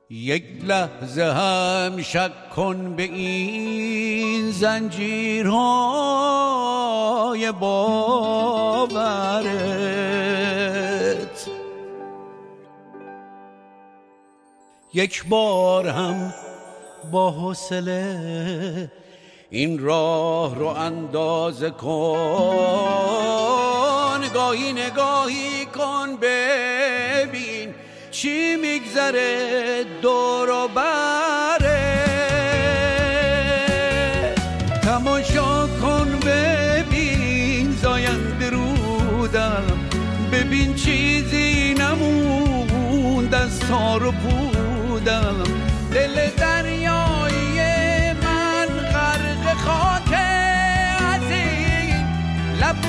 [0.09, 5.51] یک لحظه هم شک کن به این زنجیرهای
[7.51, 9.45] باورت
[14.95, 16.33] یک بار هم
[17.11, 18.91] با حوصله
[19.49, 22.25] این راه رو اندازه کن.
[24.33, 27.73] گاهی نگاهی کن ببین
[28.11, 31.95] چی میگذره دور و بره.
[34.83, 39.63] تماشا کن ببین زاینده رودم.
[40.31, 44.44] ببین چیزی نموند از تار و پودم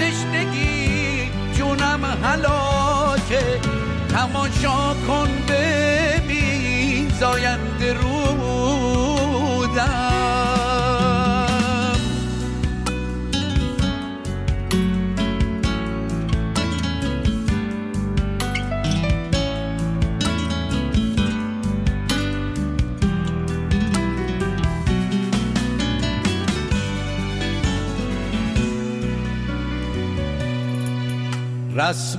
[0.00, 3.60] تشنگی جونم حلاکه
[4.08, 9.36] تماشا کن ببین زاینده رودم.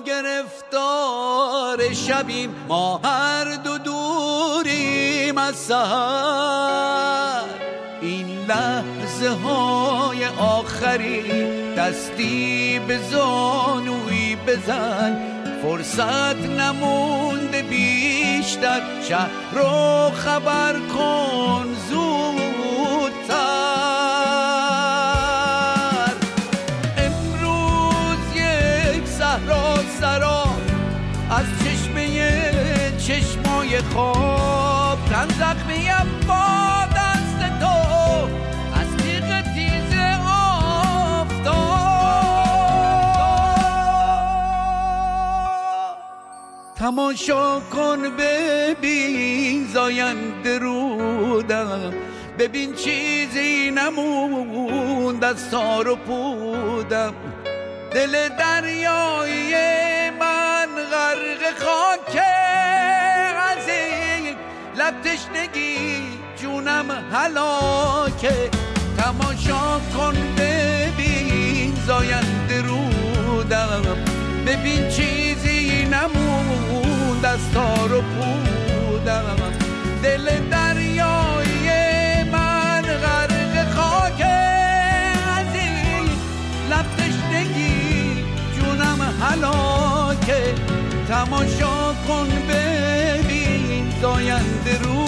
[0.05, 7.43] گرفتار شبیم ما هر دو دوریم از سهر
[8.01, 11.23] این لحظه های آخری
[11.75, 15.42] دستی به زانوی بزن.
[15.63, 18.81] فرصت نمونده بیشتر.
[19.09, 23.33] شهر رو خبر کن زودتر.
[26.97, 30.43] امروز یک صحرا سرا
[31.29, 32.07] از چشمه
[32.97, 34.99] چشمای خواب.
[35.09, 36.02] تن زخمیم
[46.83, 51.93] تماشا کن ببین زاینده رودم
[52.39, 57.13] ببین چیزی نموند از تار و پودم.
[57.93, 59.53] دل دریایی
[60.19, 62.21] من غرق خاک
[63.51, 64.35] از این
[64.75, 66.01] لب تشنگی
[66.41, 68.49] جونم حلاکه
[68.97, 73.81] تماشا کن ببین زاینده رودم
[74.47, 75.52] ببین چیزی
[75.93, 79.35] نموند از تار و پودم.
[80.03, 84.21] دل دریایی من غرق خاک
[85.37, 86.09] از این
[86.69, 88.25] لب تشنگی
[88.55, 90.53] جونم حلاکه
[91.07, 95.02] تماشا کن ببین زاینده رودم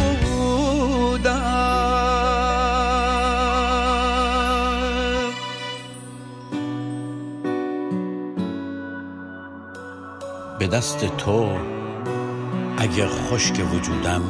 [10.66, 11.58] به دست تو
[12.78, 14.22] اگه خشک وجودم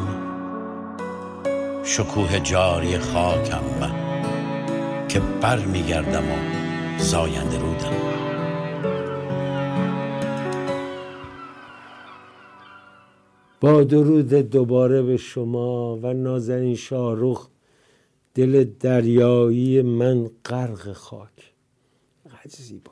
[1.84, 3.64] شکوه جاری خاکم
[5.08, 6.36] که بر میگردم و
[7.00, 7.94] زاینده رودم.
[13.62, 17.48] با درود دوباره به شما و نازنین شاروخ
[18.34, 21.54] دل دریایی من غرق خاک.
[22.50, 22.92] زیبا.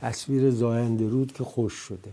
[0.00, 2.12] تصویر زاینده رود که خوش شده.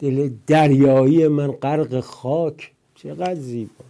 [0.00, 2.72] دل دریایی من غرق خاک.
[2.94, 3.84] چقدر زیبا.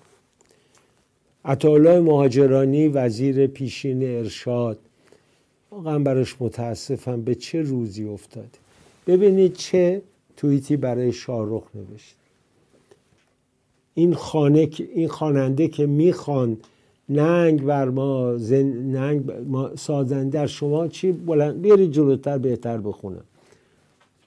[1.45, 4.79] عطاالله مهاجرانی وزیر پیشین ارشاد.
[5.71, 8.49] واقعا براش متاسفم به چه روزی افتاده.
[9.07, 10.03] ببینید چه
[10.37, 12.17] توییتی برای شاهرخ نوشت
[13.95, 16.67] این خانه این خواننده که می‌خواند
[17.09, 18.67] ننگ بر ما زن...
[18.73, 23.25] ننگ ما سازنده شما چی بلند بیارید جلوتر بهتر بخونم.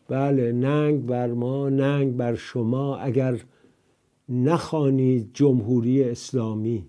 [0.08, 3.40] بله ننگ بر ما ننگ بر شما اگر
[4.30, 6.86] نخوانید جمهوری اسلامی.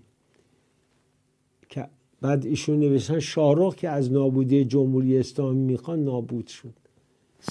[1.69, 1.87] که
[2.21, 6.73] بعد ایشون نوشتن شارخ که از نابودی جمهوری اسلامی می‌خوان نابود شد.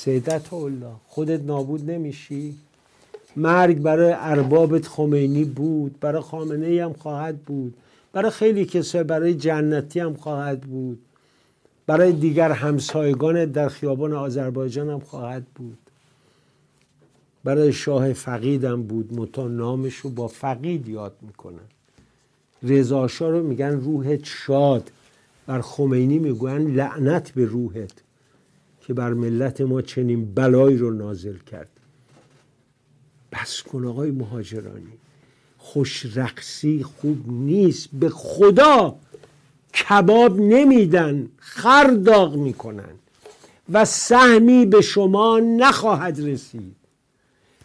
[0.01, 2.55] سیدت الله خودت نابود نمیشی؟
[3.37, 7.75] مرگ برای اربابت خمینی بود برای خامنه هم خواهد بود
[8.13, 10.99] برای خیلی کسای برای جنتی هم خواهد بود.
[11.87, 15.79] برای دیگر همسایگان در خیابان آذربایجان هم خواهد بود.
[17.45, 19.15] برای شاه فقید هم بود.
[19.21, 21.69] متا نامش رو با فقید یاد می‌کنن.
[22.63, 24.91] رضا رو میگن روحت شاد.
[25.47, 27.93] بر خمینی می‌گوین لعنت به روحت
[28.81, 31.69] که بر ملت ما چنین بلایی رو نازل کرد.
[33.33, 34.93] بس کن آقای مهاجرانی.
[35.59, 37.89] خوش رقصی خوب نیست.
[37.93, 38.97] به خدا
[39.75, 42.95] کباب نمیدن خر داغ می‌کنن
[43.73, 46.77] و سهمی به شما نخواهد رسید.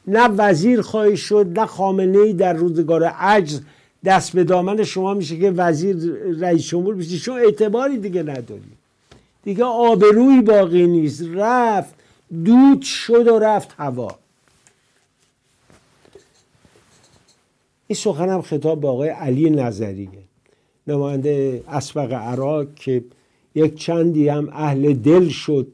[0.08, 3.62] نه وزیر خواهی شد نه خامنه ای در روزگار عجز
[4.06, 5.98] دست به دامن شما میشه که وزیر
[6.40, 7.20] رئیس جمهور بشی.
[7.20, 8.72] چون اعتباری دیگه نداری.
[9.44, 11.24] دیگه آبروی باقی نیست.
[11.34, 11.94] رفت
[12.46, 14.20] دود شد و رفت هوا.
[17.88, 20.29] این سخنم خطاب به آقای علی نظریه.
[20.90, 23.04] نماینده اسبق عراق که
[23.56, 25.68] یک چندی هم اهل دل شد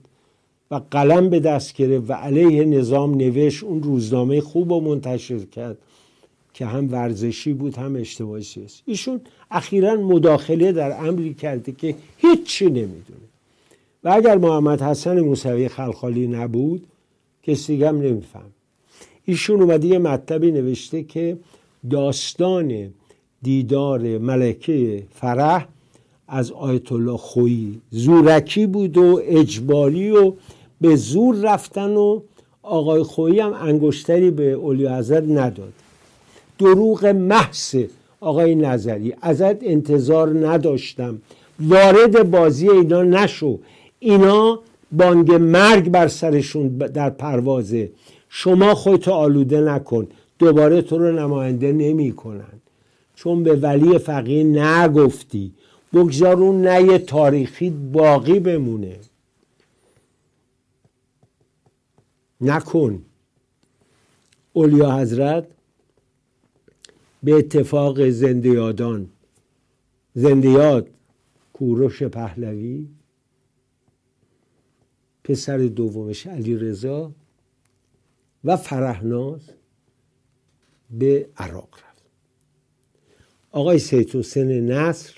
[0.72, 5.78] و قلم به دست گرفت و علیه نظام نوشت اون روزنامه خوب و منتشر کرد
[6.54, 8.82] که هم ورزشی بود هم اجتماعی سیاسی.
[8.86, 13.26] ایشون اخیرا مداخله در امری کرده که هیچی نمی‌دونه.
[14.04, 16.88] و اگر محمد حسن موسوی خلخالی نبود
[17.44, 18.52] کسی دیگه هم نمیفهم.
[19.26, 21.38] ایشون اومده یه مطلبی نوشته که
[21.90, 22.94] داستان
[23.42, 25.68] دیدار ملکه فرح
[26.28, 30.34] از آیت الله خویی زورکی بود و اجباری و
[30.82, 32.22] به زور رفتن و
[32.64, 35.74] آقای خویی هم انگشتری به اولی حضرت نداد.
[36.60, 37.76] دروغ محض
[38.20, 41.22] آقای نظری ازت انتظار نداشتم.
[41.60, 43.60] وارد بازی اینا نشو.
[44.00, 44.60] اینا
[44.92, 47.92] بانگ مرگ بر سرشون در پروازه.
[48.30, 50.08] شما خودتو آلوده نکن.
[50.40, 52.62] دوباره تو رو نماینده نمی کنن
[53.16, 55.54] چون به ولی فقیه نگفتی.
[55.94, 59.00] بگذارون نه تاریخی باقی بمونه.
[62.42, 63.06] نکن.
[64.54, 65.48] اولیا حضرت
[67.24, 69.10] به اتفاق زنده یادان
[70.14, 70.90] زنده یاد
[71.54, 72.88] کوروش پهلوی.
[75.24, 77.12] پسر دومش علی رضا
[78.44, 79.42] و فرهناز
[80.92, 81.85] به عراق
[83.56, 85.14] آقای سید حسین نصر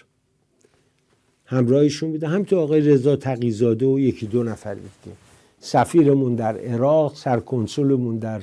[1.45, 2.27] همراهشون بوده.
[2.27, 5.17] همینطور آقای رضا تقیزاده و یکی دو نفر دیگه.
[5.59, 8.41] سفیرمون در عراق سرکنسولمون در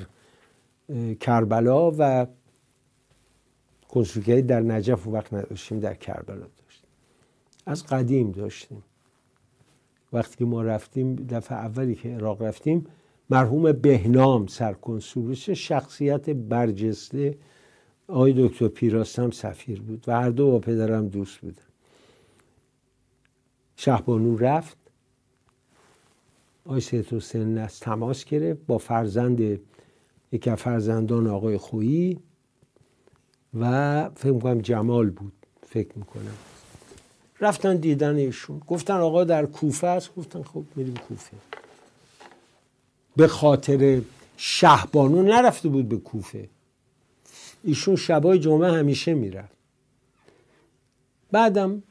[1.21, 2.27] کربلا و
[3.89, 6.89] کنسولگری در نجف و وقت نداشتیم در کربلا داشتیم.
[7.67, 8.83] از قدیم داشتیم.
[10.13, 12.87] وقتی که ما رفتیم دفعه اولی که عراق رفتیم
[13.31, 17.37] مرحوم بهنام سرکنسول شخصیت برجسته
[18.09, 21.63] آقای دکتر پیراستم سفیر بود و هر دو با پدرم دوست بودن.
[23.77, 24.77] شهبانو رفت.
[26.67, 29.61] آقای سید حسین از تماس گرفت با فرزند
[30.33, 32.19] یکی از فرزندان آقای خویی
[33.61, 35.33] و فکر می‌کنم جمال بود
[35.67, 36.37] فکر می‌کنم.
[37.41, 40.15] رفتن دیدن ایشون گفتن آقا در کوفه است.
[40.15, 41.37] گفتن خب میریم کوفه.
[43.17, 44.01] به خاطر
[44.37, 46.49] شهبانو نرفته بود به کوفه.
[47.65, 49.55] ایشون شبای جمعه همیشه می‌رفت
[51.33, 51.83] بعدم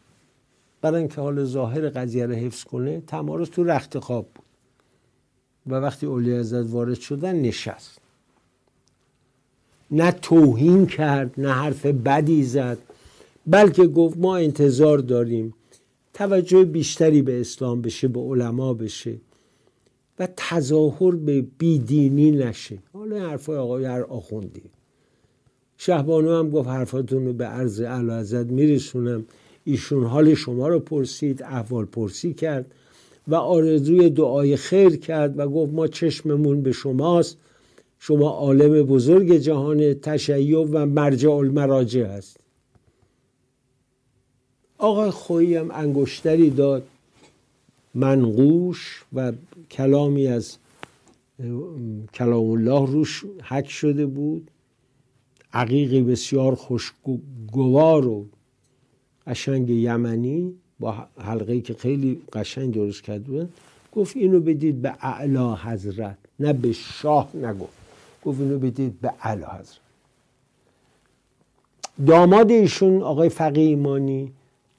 [0.81, 4.45] برای اینکه حال ظاهر قضیه رو حفظ کنه تمارز تو رخت خواب بود.
[5.67, 7.99] و وقتی اولی ازت وارد شدن نشست.
[9.91, 12.77] نه توهین کرد نه حرف بدی زد
[13.47, 15.53] بلکه گفت ما انتظار داریم
[16.13, 19.17] توجه بیشتری به اسلام بشه به علما بشه
[20.19, 22.77] و تظاهر به بیدینی نشه.
[22.93, 24.61] حالا حرفای آقای هر آخوندی.
[25.85, 29.25] شهبانو هم گفت حرفاتون رو به عرض ازد میرسونم.
[29.63, 32.65] ایشون حال شما رو پرسید احوال پرسی کرد
[33.27, 37.37] و آرزوی دعای خیر کرد و گفت ما چشممون به شماست.
[37.99, 42.37] شما عالم بزرگ جهان تشیع و مرجع المراجع هست.
[44.77, 46.83] آقای خویی هم انگشتری داد
[47.95, 49.31] منقوش و
[49.71, 50.57] کلامی از
[52.13, 54.49] کلام الله روش حک شده بود.
[55.53, 58.25] عقیقی بسیار خوشگوار و
[59.27, 63.53] قشنگ یمنی با حلقه که خیلی قشنگ درست کرده بود
[63.95, 67.77] گفت اینو بدید به اعلا حضرت نه به شاه نگفت
[68.25, 69.79] گفت اینو بدید به اعلا حضرت.
[72.05, 74.31] داماد ایشون آقای فقی ایمانی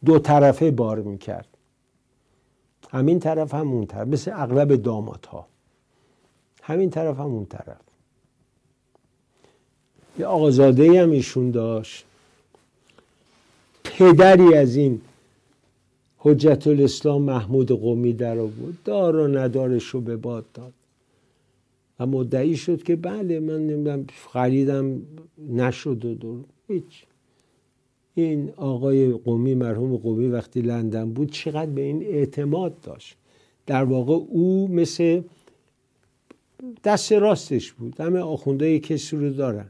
[0.05, 1.49] دو طرفه بار می‌کرد.
[2.91, 5.47] همین طرف هم اون طرف مثل اغلب دامادها.
[6.63, 7.81] همین طرف هم اون طرف.
[10.19, 12.05] یه آقازاده هم ایشون داشت.
[13.85, 15.01] پدری از این
[16.19, 18.75] حجت الاسلام محمود قومی در آورد.
[18.85, 20.73] دار و ندارش رو به باد داد.
[22.01, 25.03] و مدعی شد که بله من نمی‌دونم خریدم
[25.53, 26.41] نشد و دور.
[26.69, 27.05] هیچ.
[28.15, 33.17] این آقای قومی مرحوم قومی وقتی لندن بود چقدر به این اعتماد داشت.
[33.67, 35.23] در واقع او مثل
[36.85, 38.01] دست راستش بود.
[38.01, 39.67] همه آخونده کسی رو دارن.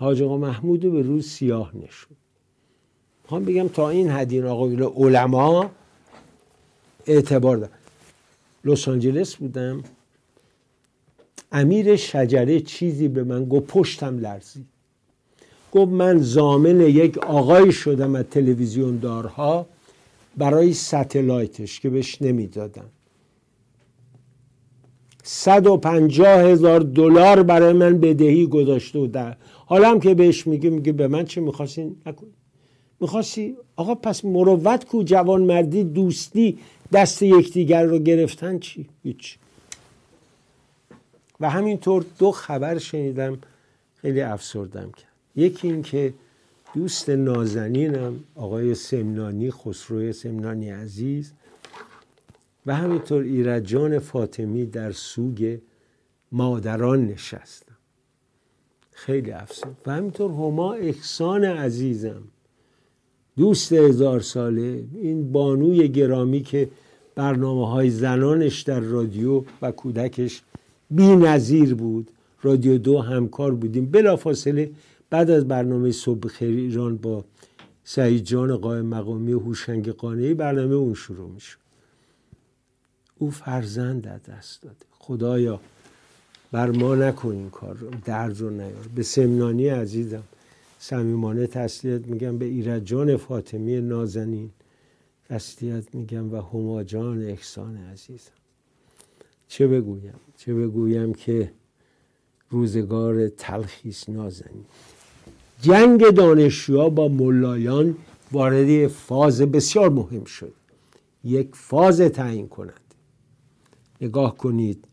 [0.00, 2.16] حاج آقا محمود به روز سیاه نشون.
[3.22, 5.70] می‌خوام بگم تا این حد این آقای علما
[7.06, 7.72] اعتبار دارن.
[8.64, 9.82] لس آنجلس بودم.
[11.52, 14.66] امیر شجره چیزی به من گفت پشتم لرزید.
[15.72, 19.66] گفت من زامن یک آقای شدم از تلویزیون دارها
[20.36, 22.90] برای ستلایتش که بهش نمی‌دادم
[25.30, 29.32] صد و پنجاه هزار دلار برای من بدهی گذاشته و
[29.66, 32.30] حالا هم که بهش میگه میگه به من چه می‌خواستی؟ نکنی
[33.00, 36.58] می‌خواستی؟ آقا پس مروت کو جوان مردی دوستی
[36.92, 39.38] دست یکدیگر رو گرفتن چی؟ هیچ.
[41.40, 43.38] و همینطور دو خبر شنیدم
[44.02, 45.12] خیلی افسردم کرد.
[45.36, 46.14] یکی این که
[46.74, 51.32] دوست نازنینم آقای سمنانی خسروی سمنانی عزیز
[52.68, 55.58] و همینطور ایرجان فاطمی در سوگ
[56.32, 57.76] مادران نشستم
[58.90, 59.76] خیلی افسون.
[59.86, 62.22] و همینطور هما احسان عزیزم.
[63.36, 64.84] دوست هزار ساله.
[64.94, 66.68] این بانوی گرامی که
[67.14, 70.42] برنامه های زنانش در رادیو و کودکش
[70.90, 72.10] بی نظیر بود.
[72.42, 73.86] رادیو دو همکار بودیم.
[73.86, 74.70] بلافاصله
[75.10, 77.24] بعد از برنامه صبح خیر ایران با
[77.84, 81.56] سعید جان قائم مقامی هوشنگ قانعی برنامه اون شروع میشه
[83.18, 84.76] او فرزند در دست داده.
[84.98, 85.60] خدایا
[86.52, 88.88] بر ما نکن این کار رو درد رو نیار.
[88.94, 90.22] به سمنانی عزیزم
[90.78, 92.38] صمیمانه تسلیت میگم.
[92.38, 94.50] به ایرجان فاطمی نازنین
[95.28, 98.30] تسلیت میگم و هماجان احسان عزیزم.
[99.48, 101.52] چه بگویم؟ چه بگویم که
[102.50, 104.64] روزگار تلخیس نازنین.
[105.60, 107.96] جنگ دانشجوها با ملایان
[108.32, 110.52] وارد فاز بسیار مهم شد.
[111.24, 112.87] یک فاز تعیین کنند.
[114.00, 114.88] نگاه کنید.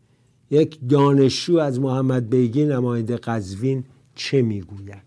[0.51, 3.84] یک دانشجو از محمد بیگی نماینده قزوین
[4.16, 5.05] چه می‌گوید؟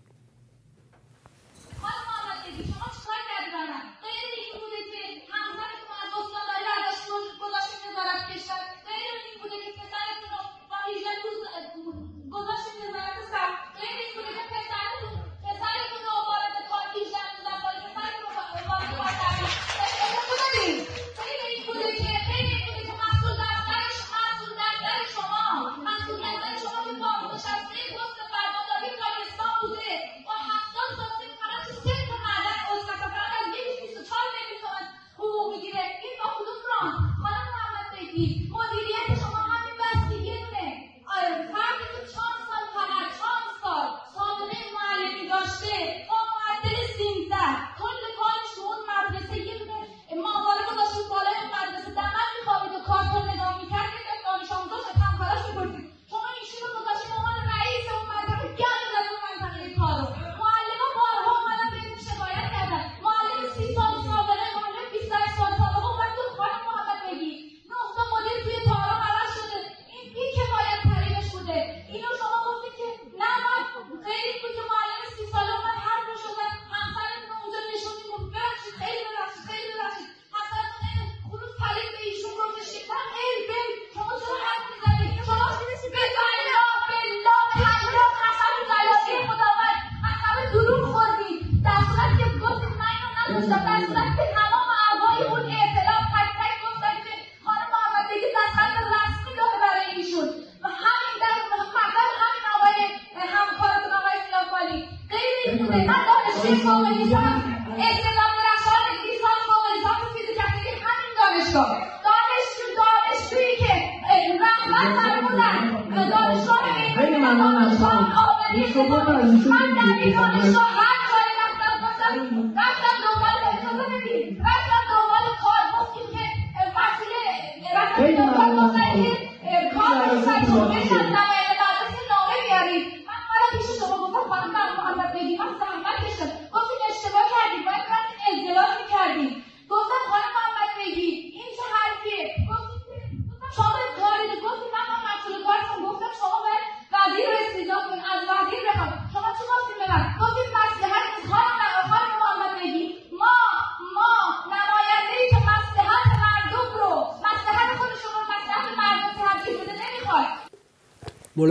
[130.45, 131.28] 左边上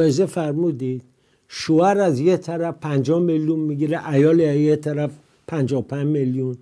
[0.09, 1.03] ملاحظه فرمودید.
[1.49, 5.11] شوهر از یه طرف پنجاه میلیون می‌گیره ایال یه طرف
[5.47, 6.57] پنجاه پنج میلیون.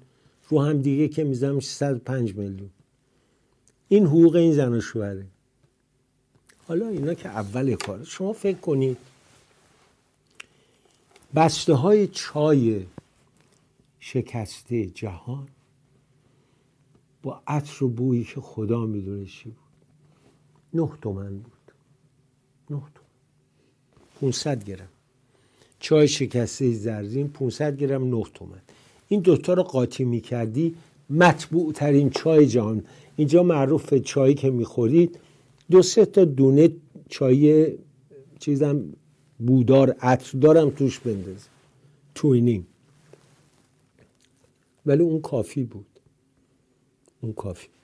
[0.49, 1.59] رو هم دیگه که می‌زنم
[2.05, 2.71] پنج میلیون.
[3.89, 5.27] این حقوق این زن و شوهره.
[6.69, 8.05] حالا اینا که اول کار.
[8.05, 8.97] شما فکر کنید
[11.35, 12.87] بسته های چای
[14.01, 15.49] شکسته جهان
[17.23, 19.57] با عطر و بویی که خدا می‌دونه چی بود.
[20.75, 21.73] نه تومن بود.
[22.71, 23.06] نه تومن.
[24.21, 24.89] 500 گرم.
[25.81, 28.61] چای شکسته زرزین 500 گرم 9 تومن.
[29.09, 30.75] این دوتا رو قاطی می‌کردی
[31.11, 32.85] مطبوع ترین چای جهان.
[33.17, 35.19] اینجا معروف چایی که می‌خورید
[35.71, 36.71] دو سه تا دونه
[37.09, 37.73] چای
[38.39, 38.85] چیزم
[39.39, 41.49] بودار عطر دارم توش بندازه
[42.15, 42.65] توینینگ
[44.87, 45.87] ولی اون کافی بود.
[47.21, 47.77] اون کافی بود.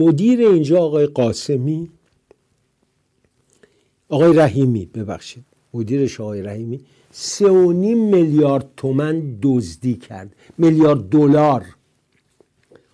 [0.00, 1.90] مدیر اینجا آقای قاسمی
[4.14, 5.44] آقای رحیمی ببخشید.
[5.74, 6.80] مدیرش آقای رحیمی.
[7.10, 10.36] سه و نیم میلیارد تومن دزدی کرد.
[10.58, 11.64] میلیارد دلار.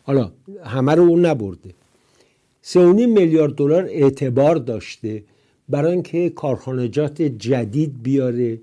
[0.02, 0.32] حالا
[0.64, 1.74] همه رو اون نبرده.
[2.62, 5.24] سه و نیم میلیارد دلار اعتبار داشته
[5.68, 8.58] برای اینکه کارخانجات جدید بیاره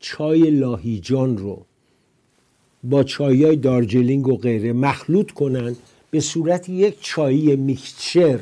[0.00, 1.66] چای لاهیجان رو
[2.84, 5.76] با چای دارجلینگ و غیره مخلوط کنن.
[6.10, 8.40] به صورت یک چایی میکچر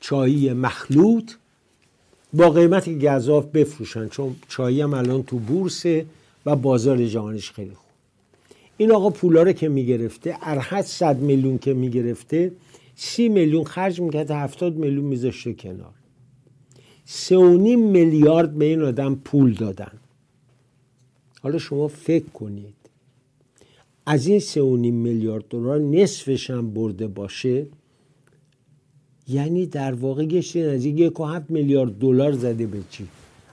[0.00, 1.32] چایی مخلوط
[2.34, 6.06] با قیمت گذاف بفروشن چون چایی هم الان تو بورسه
[6.46, 7.90] و بازار جهانش خیلی خوب.
[8.76, 12.52] این آقا پولا که می‌گرفته ارحد صد میلیون که می‌گرفته
[12.96, 15.94] سی میلیون خرج می‌کرد هفتاد میلیون میذاشته کنار.
[17.04, 17.36] سه
[17.76, 19.92] میلیارد به این آدم پول دادن.
[21.42, 22.74] حالا شما فکر کنید
[24.06, 27.66] از این سه میلیارد دلار نصفش هم برده باشه
[29.28, 30.22] یعنی در واقع
[30.56, 33.06] از یک و هفت میلیارد دلار زده به چی؟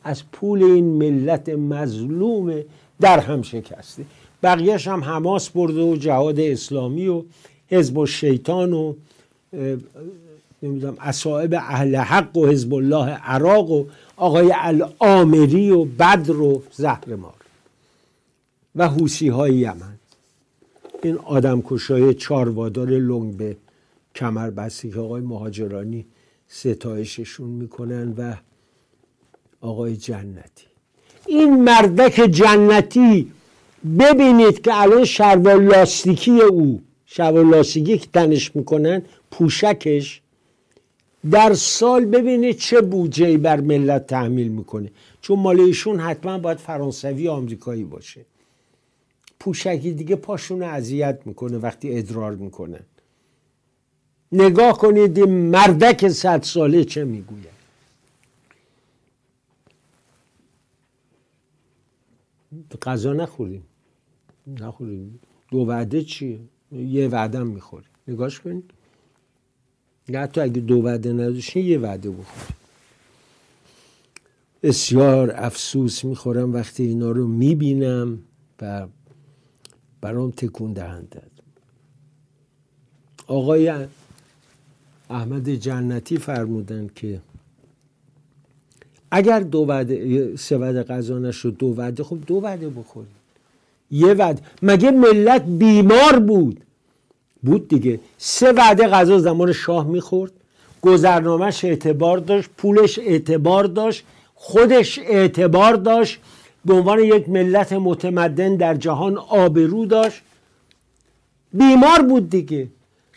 [0.03, 2.53] از پول این ملت مظلوم
[3.01, 4.05] در هم شکسته
[4.43, 7.23] بقیهش هم حماس برده و جهاد اسلامی و
[7.67, 8.93] حزب و شیطان و
[10.63, 13.85] نمی‌دونم اصائب اهل حق و حزب الله عراق و
[14.17, 17.33] آقای الامری و بدر و زهرمار
[18.75, 19.97] و حوسی های یمن.
[21.03, 23.55] این آدم کشای چاروادار لنگ به
[24.15, 26.05] کمر بستی که آقای مهاجرانی
[26.47, 28.35] ستایششون می‌کنن و
[29.61, 30.65] آقای جنتی.
[31.27, 33.31] این مردک جنتی
[33.99, 39.01] ببینید که الان شروال لاستیکی او شروال لاستیکی که تنش می‌کنن
[39.31, 40.21] پوشکش
[41.31, 44.91] در سال ببینید چه بودجه بر ملت تحمیل می‌کنه.
[45.21, 48.25] چون مال ایشون حتما باید فرانسوی آمریکایی باشه.
[49.39, 52.79] پوشکی دیگه پاشون اذیت می‌کنه وقتی ادرار می‌کنه.
[54.31, 57.61] نگاه کنید این مردک صد ساله چه می‌گوید.
[62.81, 63.63] غذا نخوریم.
[64.47, 65.19] نخوریم.
[65.51, 66.39] دو وعده چیه
[66.71, 67.89] یه وعده هم می‌خوریم.
[68.07, 68.71] نگاش کنید.
[70.15, 72.55] حتی اگه دو وعده نداشتین یه وعده بخوریم
[74.63, 78.19] بسیار افسوس می‌خورم وقتی اینا رو می‌بینم
[78.61, 78.87] و
[80.01, 81.21] برام تکون دهنده
[83.27, 83.87] آقای
[85.11, 87.19] احمد جنتی فرمودن که
[89.11, 93.21] اگر دو وعده سه وعده غذا نشد دو وعده خب دو وعده بخورید.
[93.91, 96.59] یه وعده مگه ملت بیمار بود؟
[97.43, 97.99] بود دیگه.
[98.17, 100.31] سه وعده غذا زمان شاه می‌خورد.
[100.81, 104.03] گذرنامهش اعتبار داشت پولش اعتبار داشت
[104.35, 106.19] خودش اعتبار داشت.
[106.65, 110.21] به عنوان یک ملت متمدن در جهان آبرو داشت.
[111.53, 112.67] بیمار بود دیگه.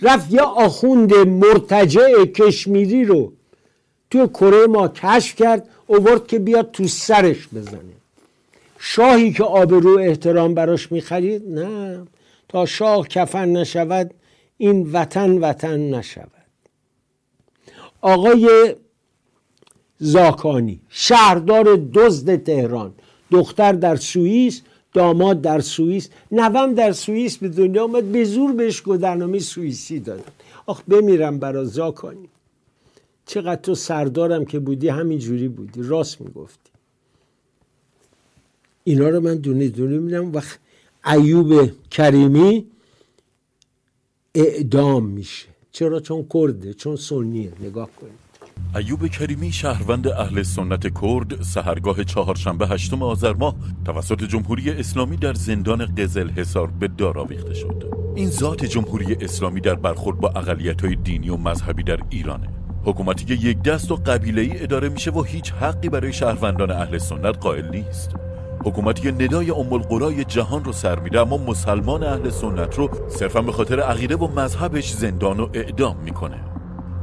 [0.02, 3.32] رفت یه آخوند مرتجع کشمیری رو
[4.10, 7.94] تو کره ما کشف کرد اوورد که بیاد تو سرش بزنه.
[8.78, 12.06] شاهی که آبرو احترام براش می‌خرید؟ نه.
[12.48, 14.14] تا شاه کفن نشود
[14.58, 16.30] این وطن وطن نشود.
[18.00, 18.74] آقای
[19.98, 22.94] زاکانی شهردار دزد تهران
[23.30, 24.62] دختر در سوئیس
[24.94, 30.22] داماد در سوئیس نوام در سوئیس به دنیا آمد به زور بهش گذرنامه سوئیسی دادن.
[30.66, 32.28] آخ بمیرم برا زاکانی.
[33.26, 35.82] چقدر تو سردارم که بودی همین جوری بودی.
[35.82, 36.70] راست می‌گفتی.
[38.84, 40.58] اینا رو من دونه دونه میدم وقت
[41.06, 42.66] ایوب کریمی
[44.34, 45.48] اعدام میشه.
[45.72, 47.52] چرا؟ چون کرده چون سنیه.
[47.60, 48.23] نگاه کنید.
[48.76, 53.54] ایوب کریمی شهروند اهل سنت کرد سهرگاه چهارشنبه هشتم آذر ماه
[53.84, 57.84] توسط جمهوری اسلامی در زندان قزل حصار به دار آویخته شد.
[58.14, 60.32] این ذات جمهوری اسلامی در برخورد با
[60.82, 62.48] های دینی و مذهبی در ایرانه.
[62.84, 66.98] حکومتی که یک دست و قبیله ای اداره میشه و هیچ حقی برای شهروندان اهل
[66.98, 68.10] سنت قائل نیست.
[68.64, 73.52] حکومتی که ندای ام جهان رو سر میده اما مسلمان اهل سنت رو صرفا به
[73.52, 76.53] خاطر عقیده و مذهبش زندان و اعدام می‌کنه.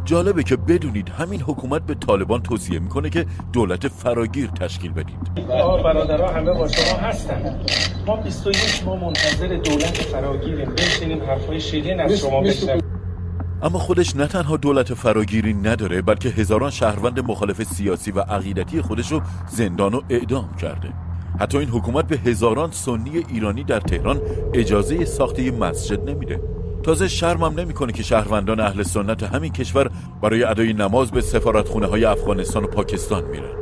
[0.06, 5.48] جالبه که بدونید همین حکومت به طالبان توصیه می‌کنه که دولت فراگیر تشکیل بدید.
[5.84, 7.60] برادرها همه با شما هستن.
[8.08, 10.70] ما 21 ما منتظر دولت فراگیریم.
[10.70, 12.82] بشینیم حرفای شیرین از شما بشنویم.
[13.64, 19.12] اما خودش نه تنها دولت فراگیری نداره بلکه هزاران شهروند مخالف سیاسی و عقیدتی خودش
[19.12, 20.94] رو زندان و اعدام کرده.
[21.40, 24.22] حتی این حکومت به هزاران سنی ایرانی در تهران
[24.54, 26.42] اجازه ساخت یه مسجد نمیده.
[26.82, 32.06] تازه شرمم نمی‌کنه که شهروندان اهل سنت همین کشور برای ادای نماز به سفارتخونه های
[32.06, 33.54] افغانستان و پاکستان میرن.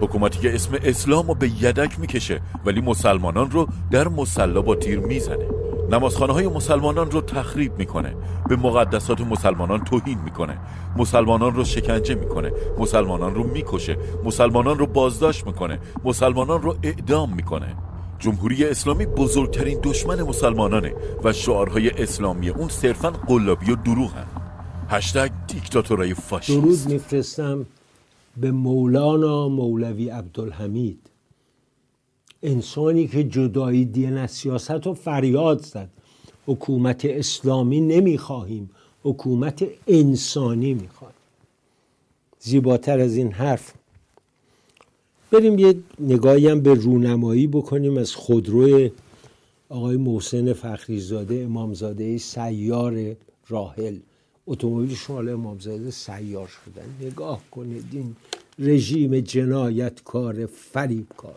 [0.00, 4.98] حکومتی که اسم اسلام رو به یدک می‌کشه ولی مسلمانان رو در مسلا با تیر
[4.98, 5.48] می‌زنه.
[5.90, 8.14] نمازخانه های مسلمانان رو تخریب می‌کنه.
[8.48, 10.58] به مقدسات مسلمانان توهین می‌کنه.
[10.96, 12.52] مسلمانان رو شکنجه می‌کنه.
[12.78, 13.96] مسلمانان رو می‌کشه.
[14.24, 15.78] مسلمانان رو بازداشت می‌کنه.
[16.04, 17.76] مسلمانان رو اعدام می‌کنه.
[18.18, 20.94] جمهوری اسلامی بزرگترین دشمن مسلمانانه
[21.24, 24.26] و شعارهای اسلامی اون صرفا قلابی و دروغ هم
[24.88, 26.58] هشتگ دیکتاتورای فاشیست.
[26.58, 27.66] درود میفرستم
[28.36, 30.98] به مولانا مولوی عبدالحمید.
[32.42, 35.88] انسانی که جدایی دین از سیاست و فریاد زد.
[36.46, 38.70] حکومت اسلامی نمی‌خواهیم.
[39.02, 41.16] حکومت انسانی می‌خواهیم.
[42.40, 43.72] زیباتر از این حرف
[45.32, 48.88] بریم یه نگاهی هم به رونمایی بکنیم از خودرو
[49.68, 53.16] آقای محسن فخریزاده امامزاده سیار
[53.48, 53.98] راهل
[54.46, 57.06] اتومبیل شمال امامزاده سیار شدن.
[57.06, 58.16] نگاه کنید این
[58.58, 61.36] رژیم جنایتکار فریبکار.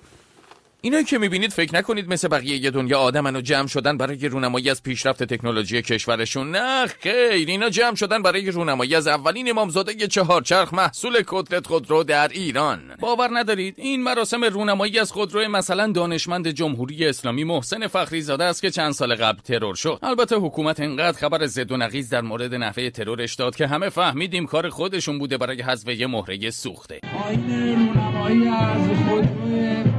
[0.84, 4.70] اینا که می‌بینید فکر نکنید مثل بقیه یه دنیا آدمن و جمع شدن برای رونمایی
[4.70, 6.52] از پیشرفت تکنولوژی کشورشون.
[6.52, 12.28] نه خیر اینا جمع شدن برای رونمایی از اولین امامزاده چهارچرخ محصول کتلت خودرو در
[12.28, 12.80] ایران.
[13.00, 18.62] باور ندارید؟ این مراسم رونمایی از خودرو مثلا دانشمند جمهوری اسلامی محسن فخری زاده است
[18.62, 20.00] که چند سال قبل ترور شد.
[20.04, 24.46] البته حکومت انقدر خبر زد و نقیز در مورد نحوه ترورش داد که همه فهمیدیم
[24.46, 27.00] کار خودشون بوده برای حذف مهره سوخته.
[27.04, 29.91] رونمایی از خودرو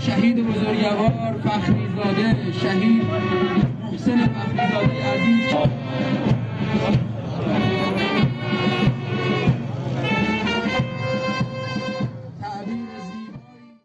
[0.00, 3.02] شهید بزرگوار فخریزاده شهید
[3.82, 5.54] محسن فخریزاده عزیز.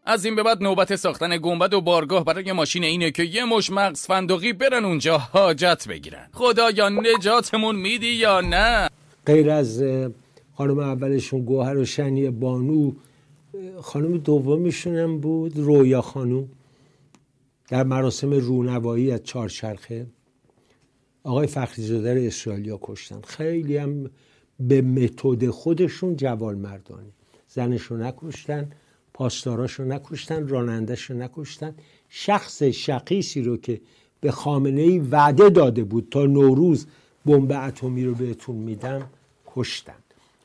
[0.06, 3.70] از این به بعد نوبت ساختن گنبد و بارگاه برای ماشین اینه که یه مش
[3.70, 6.28] مغز فندقی برن اونجا حاجت بگیرن.
[6.34, 8.90] خدا یا نجاتمون میدی یا نه؟
[9.26, 9.84] غیر از
[10.58, 12.92] خانم اولشون گوهر و شنی بانو
[13.82, 16.50] خانم دومیشون هم بود رویا خانوم
[17.70, 20.08] در مراسم رونوایی از چهارچرخه.
[21.24, 23.22] آقای فخریزاده رو اسرائیلیا کشتن.
[23.22, 24.10] خیلی هم
[24.60, 27.14] به متد خودشون جوال مردانی
[27.48, 28.72] زنشو نکشتن
[29.14, 31.76] پاسداراشو نکشتن رانندهشو نکشتن.
[32.10, 33.82] شخص شقیسی رو که
[34.22, 36.88] به خامنه ای وعده داده بود تا نوروز
[37.26, 39.10] بمب اتمی رو بهتون میدم
[39.48, 39.94] کشتن.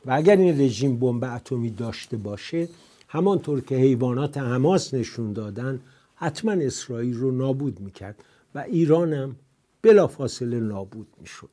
[0.06, 2.68] و اگر این رژیم بمب اتمی داشته باشه
[3.09, 5.80] همانطور که حیوانات حماس نشون دادن
[6.14, 9.36] حتما اسرائیل رو نابود می‌کرد و ایران هم
[9.82, 11.50] بلافاصله نابود می‌شد.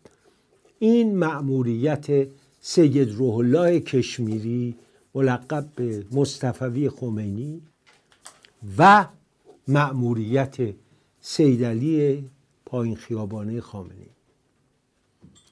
[0.79, 2.27] این مأموریت
[2.61, 4.75] سید روح الله کشمیری
[5.15, 7.61] ملقب به مصطفوی خمینی
[8.77, 9.05] و
[9.67, 10.55] مأموریت
[11.21, 12.29] سید علی
[12.65, 14.05] پایین خیابانه خامنه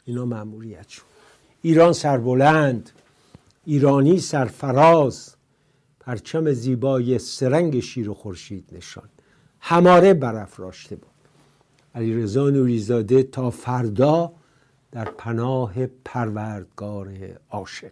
[0.06, 1.02] اینا مأموریت شد.
[1.62, 2.90] ایران سربلند
[3.66, 5.36] ایرانی سرفراز
[6.06, 9.10] پرچم زیبای سرنگ شیر و خورشید نشان.
[9.60, 11.12] هماره برافراشته بود.
[11.96, 14.32] علیرضا نوریزاده تا فردا
[14.92, 17.14] در پناه پروردگار
[17.50, 17.92] عاشق.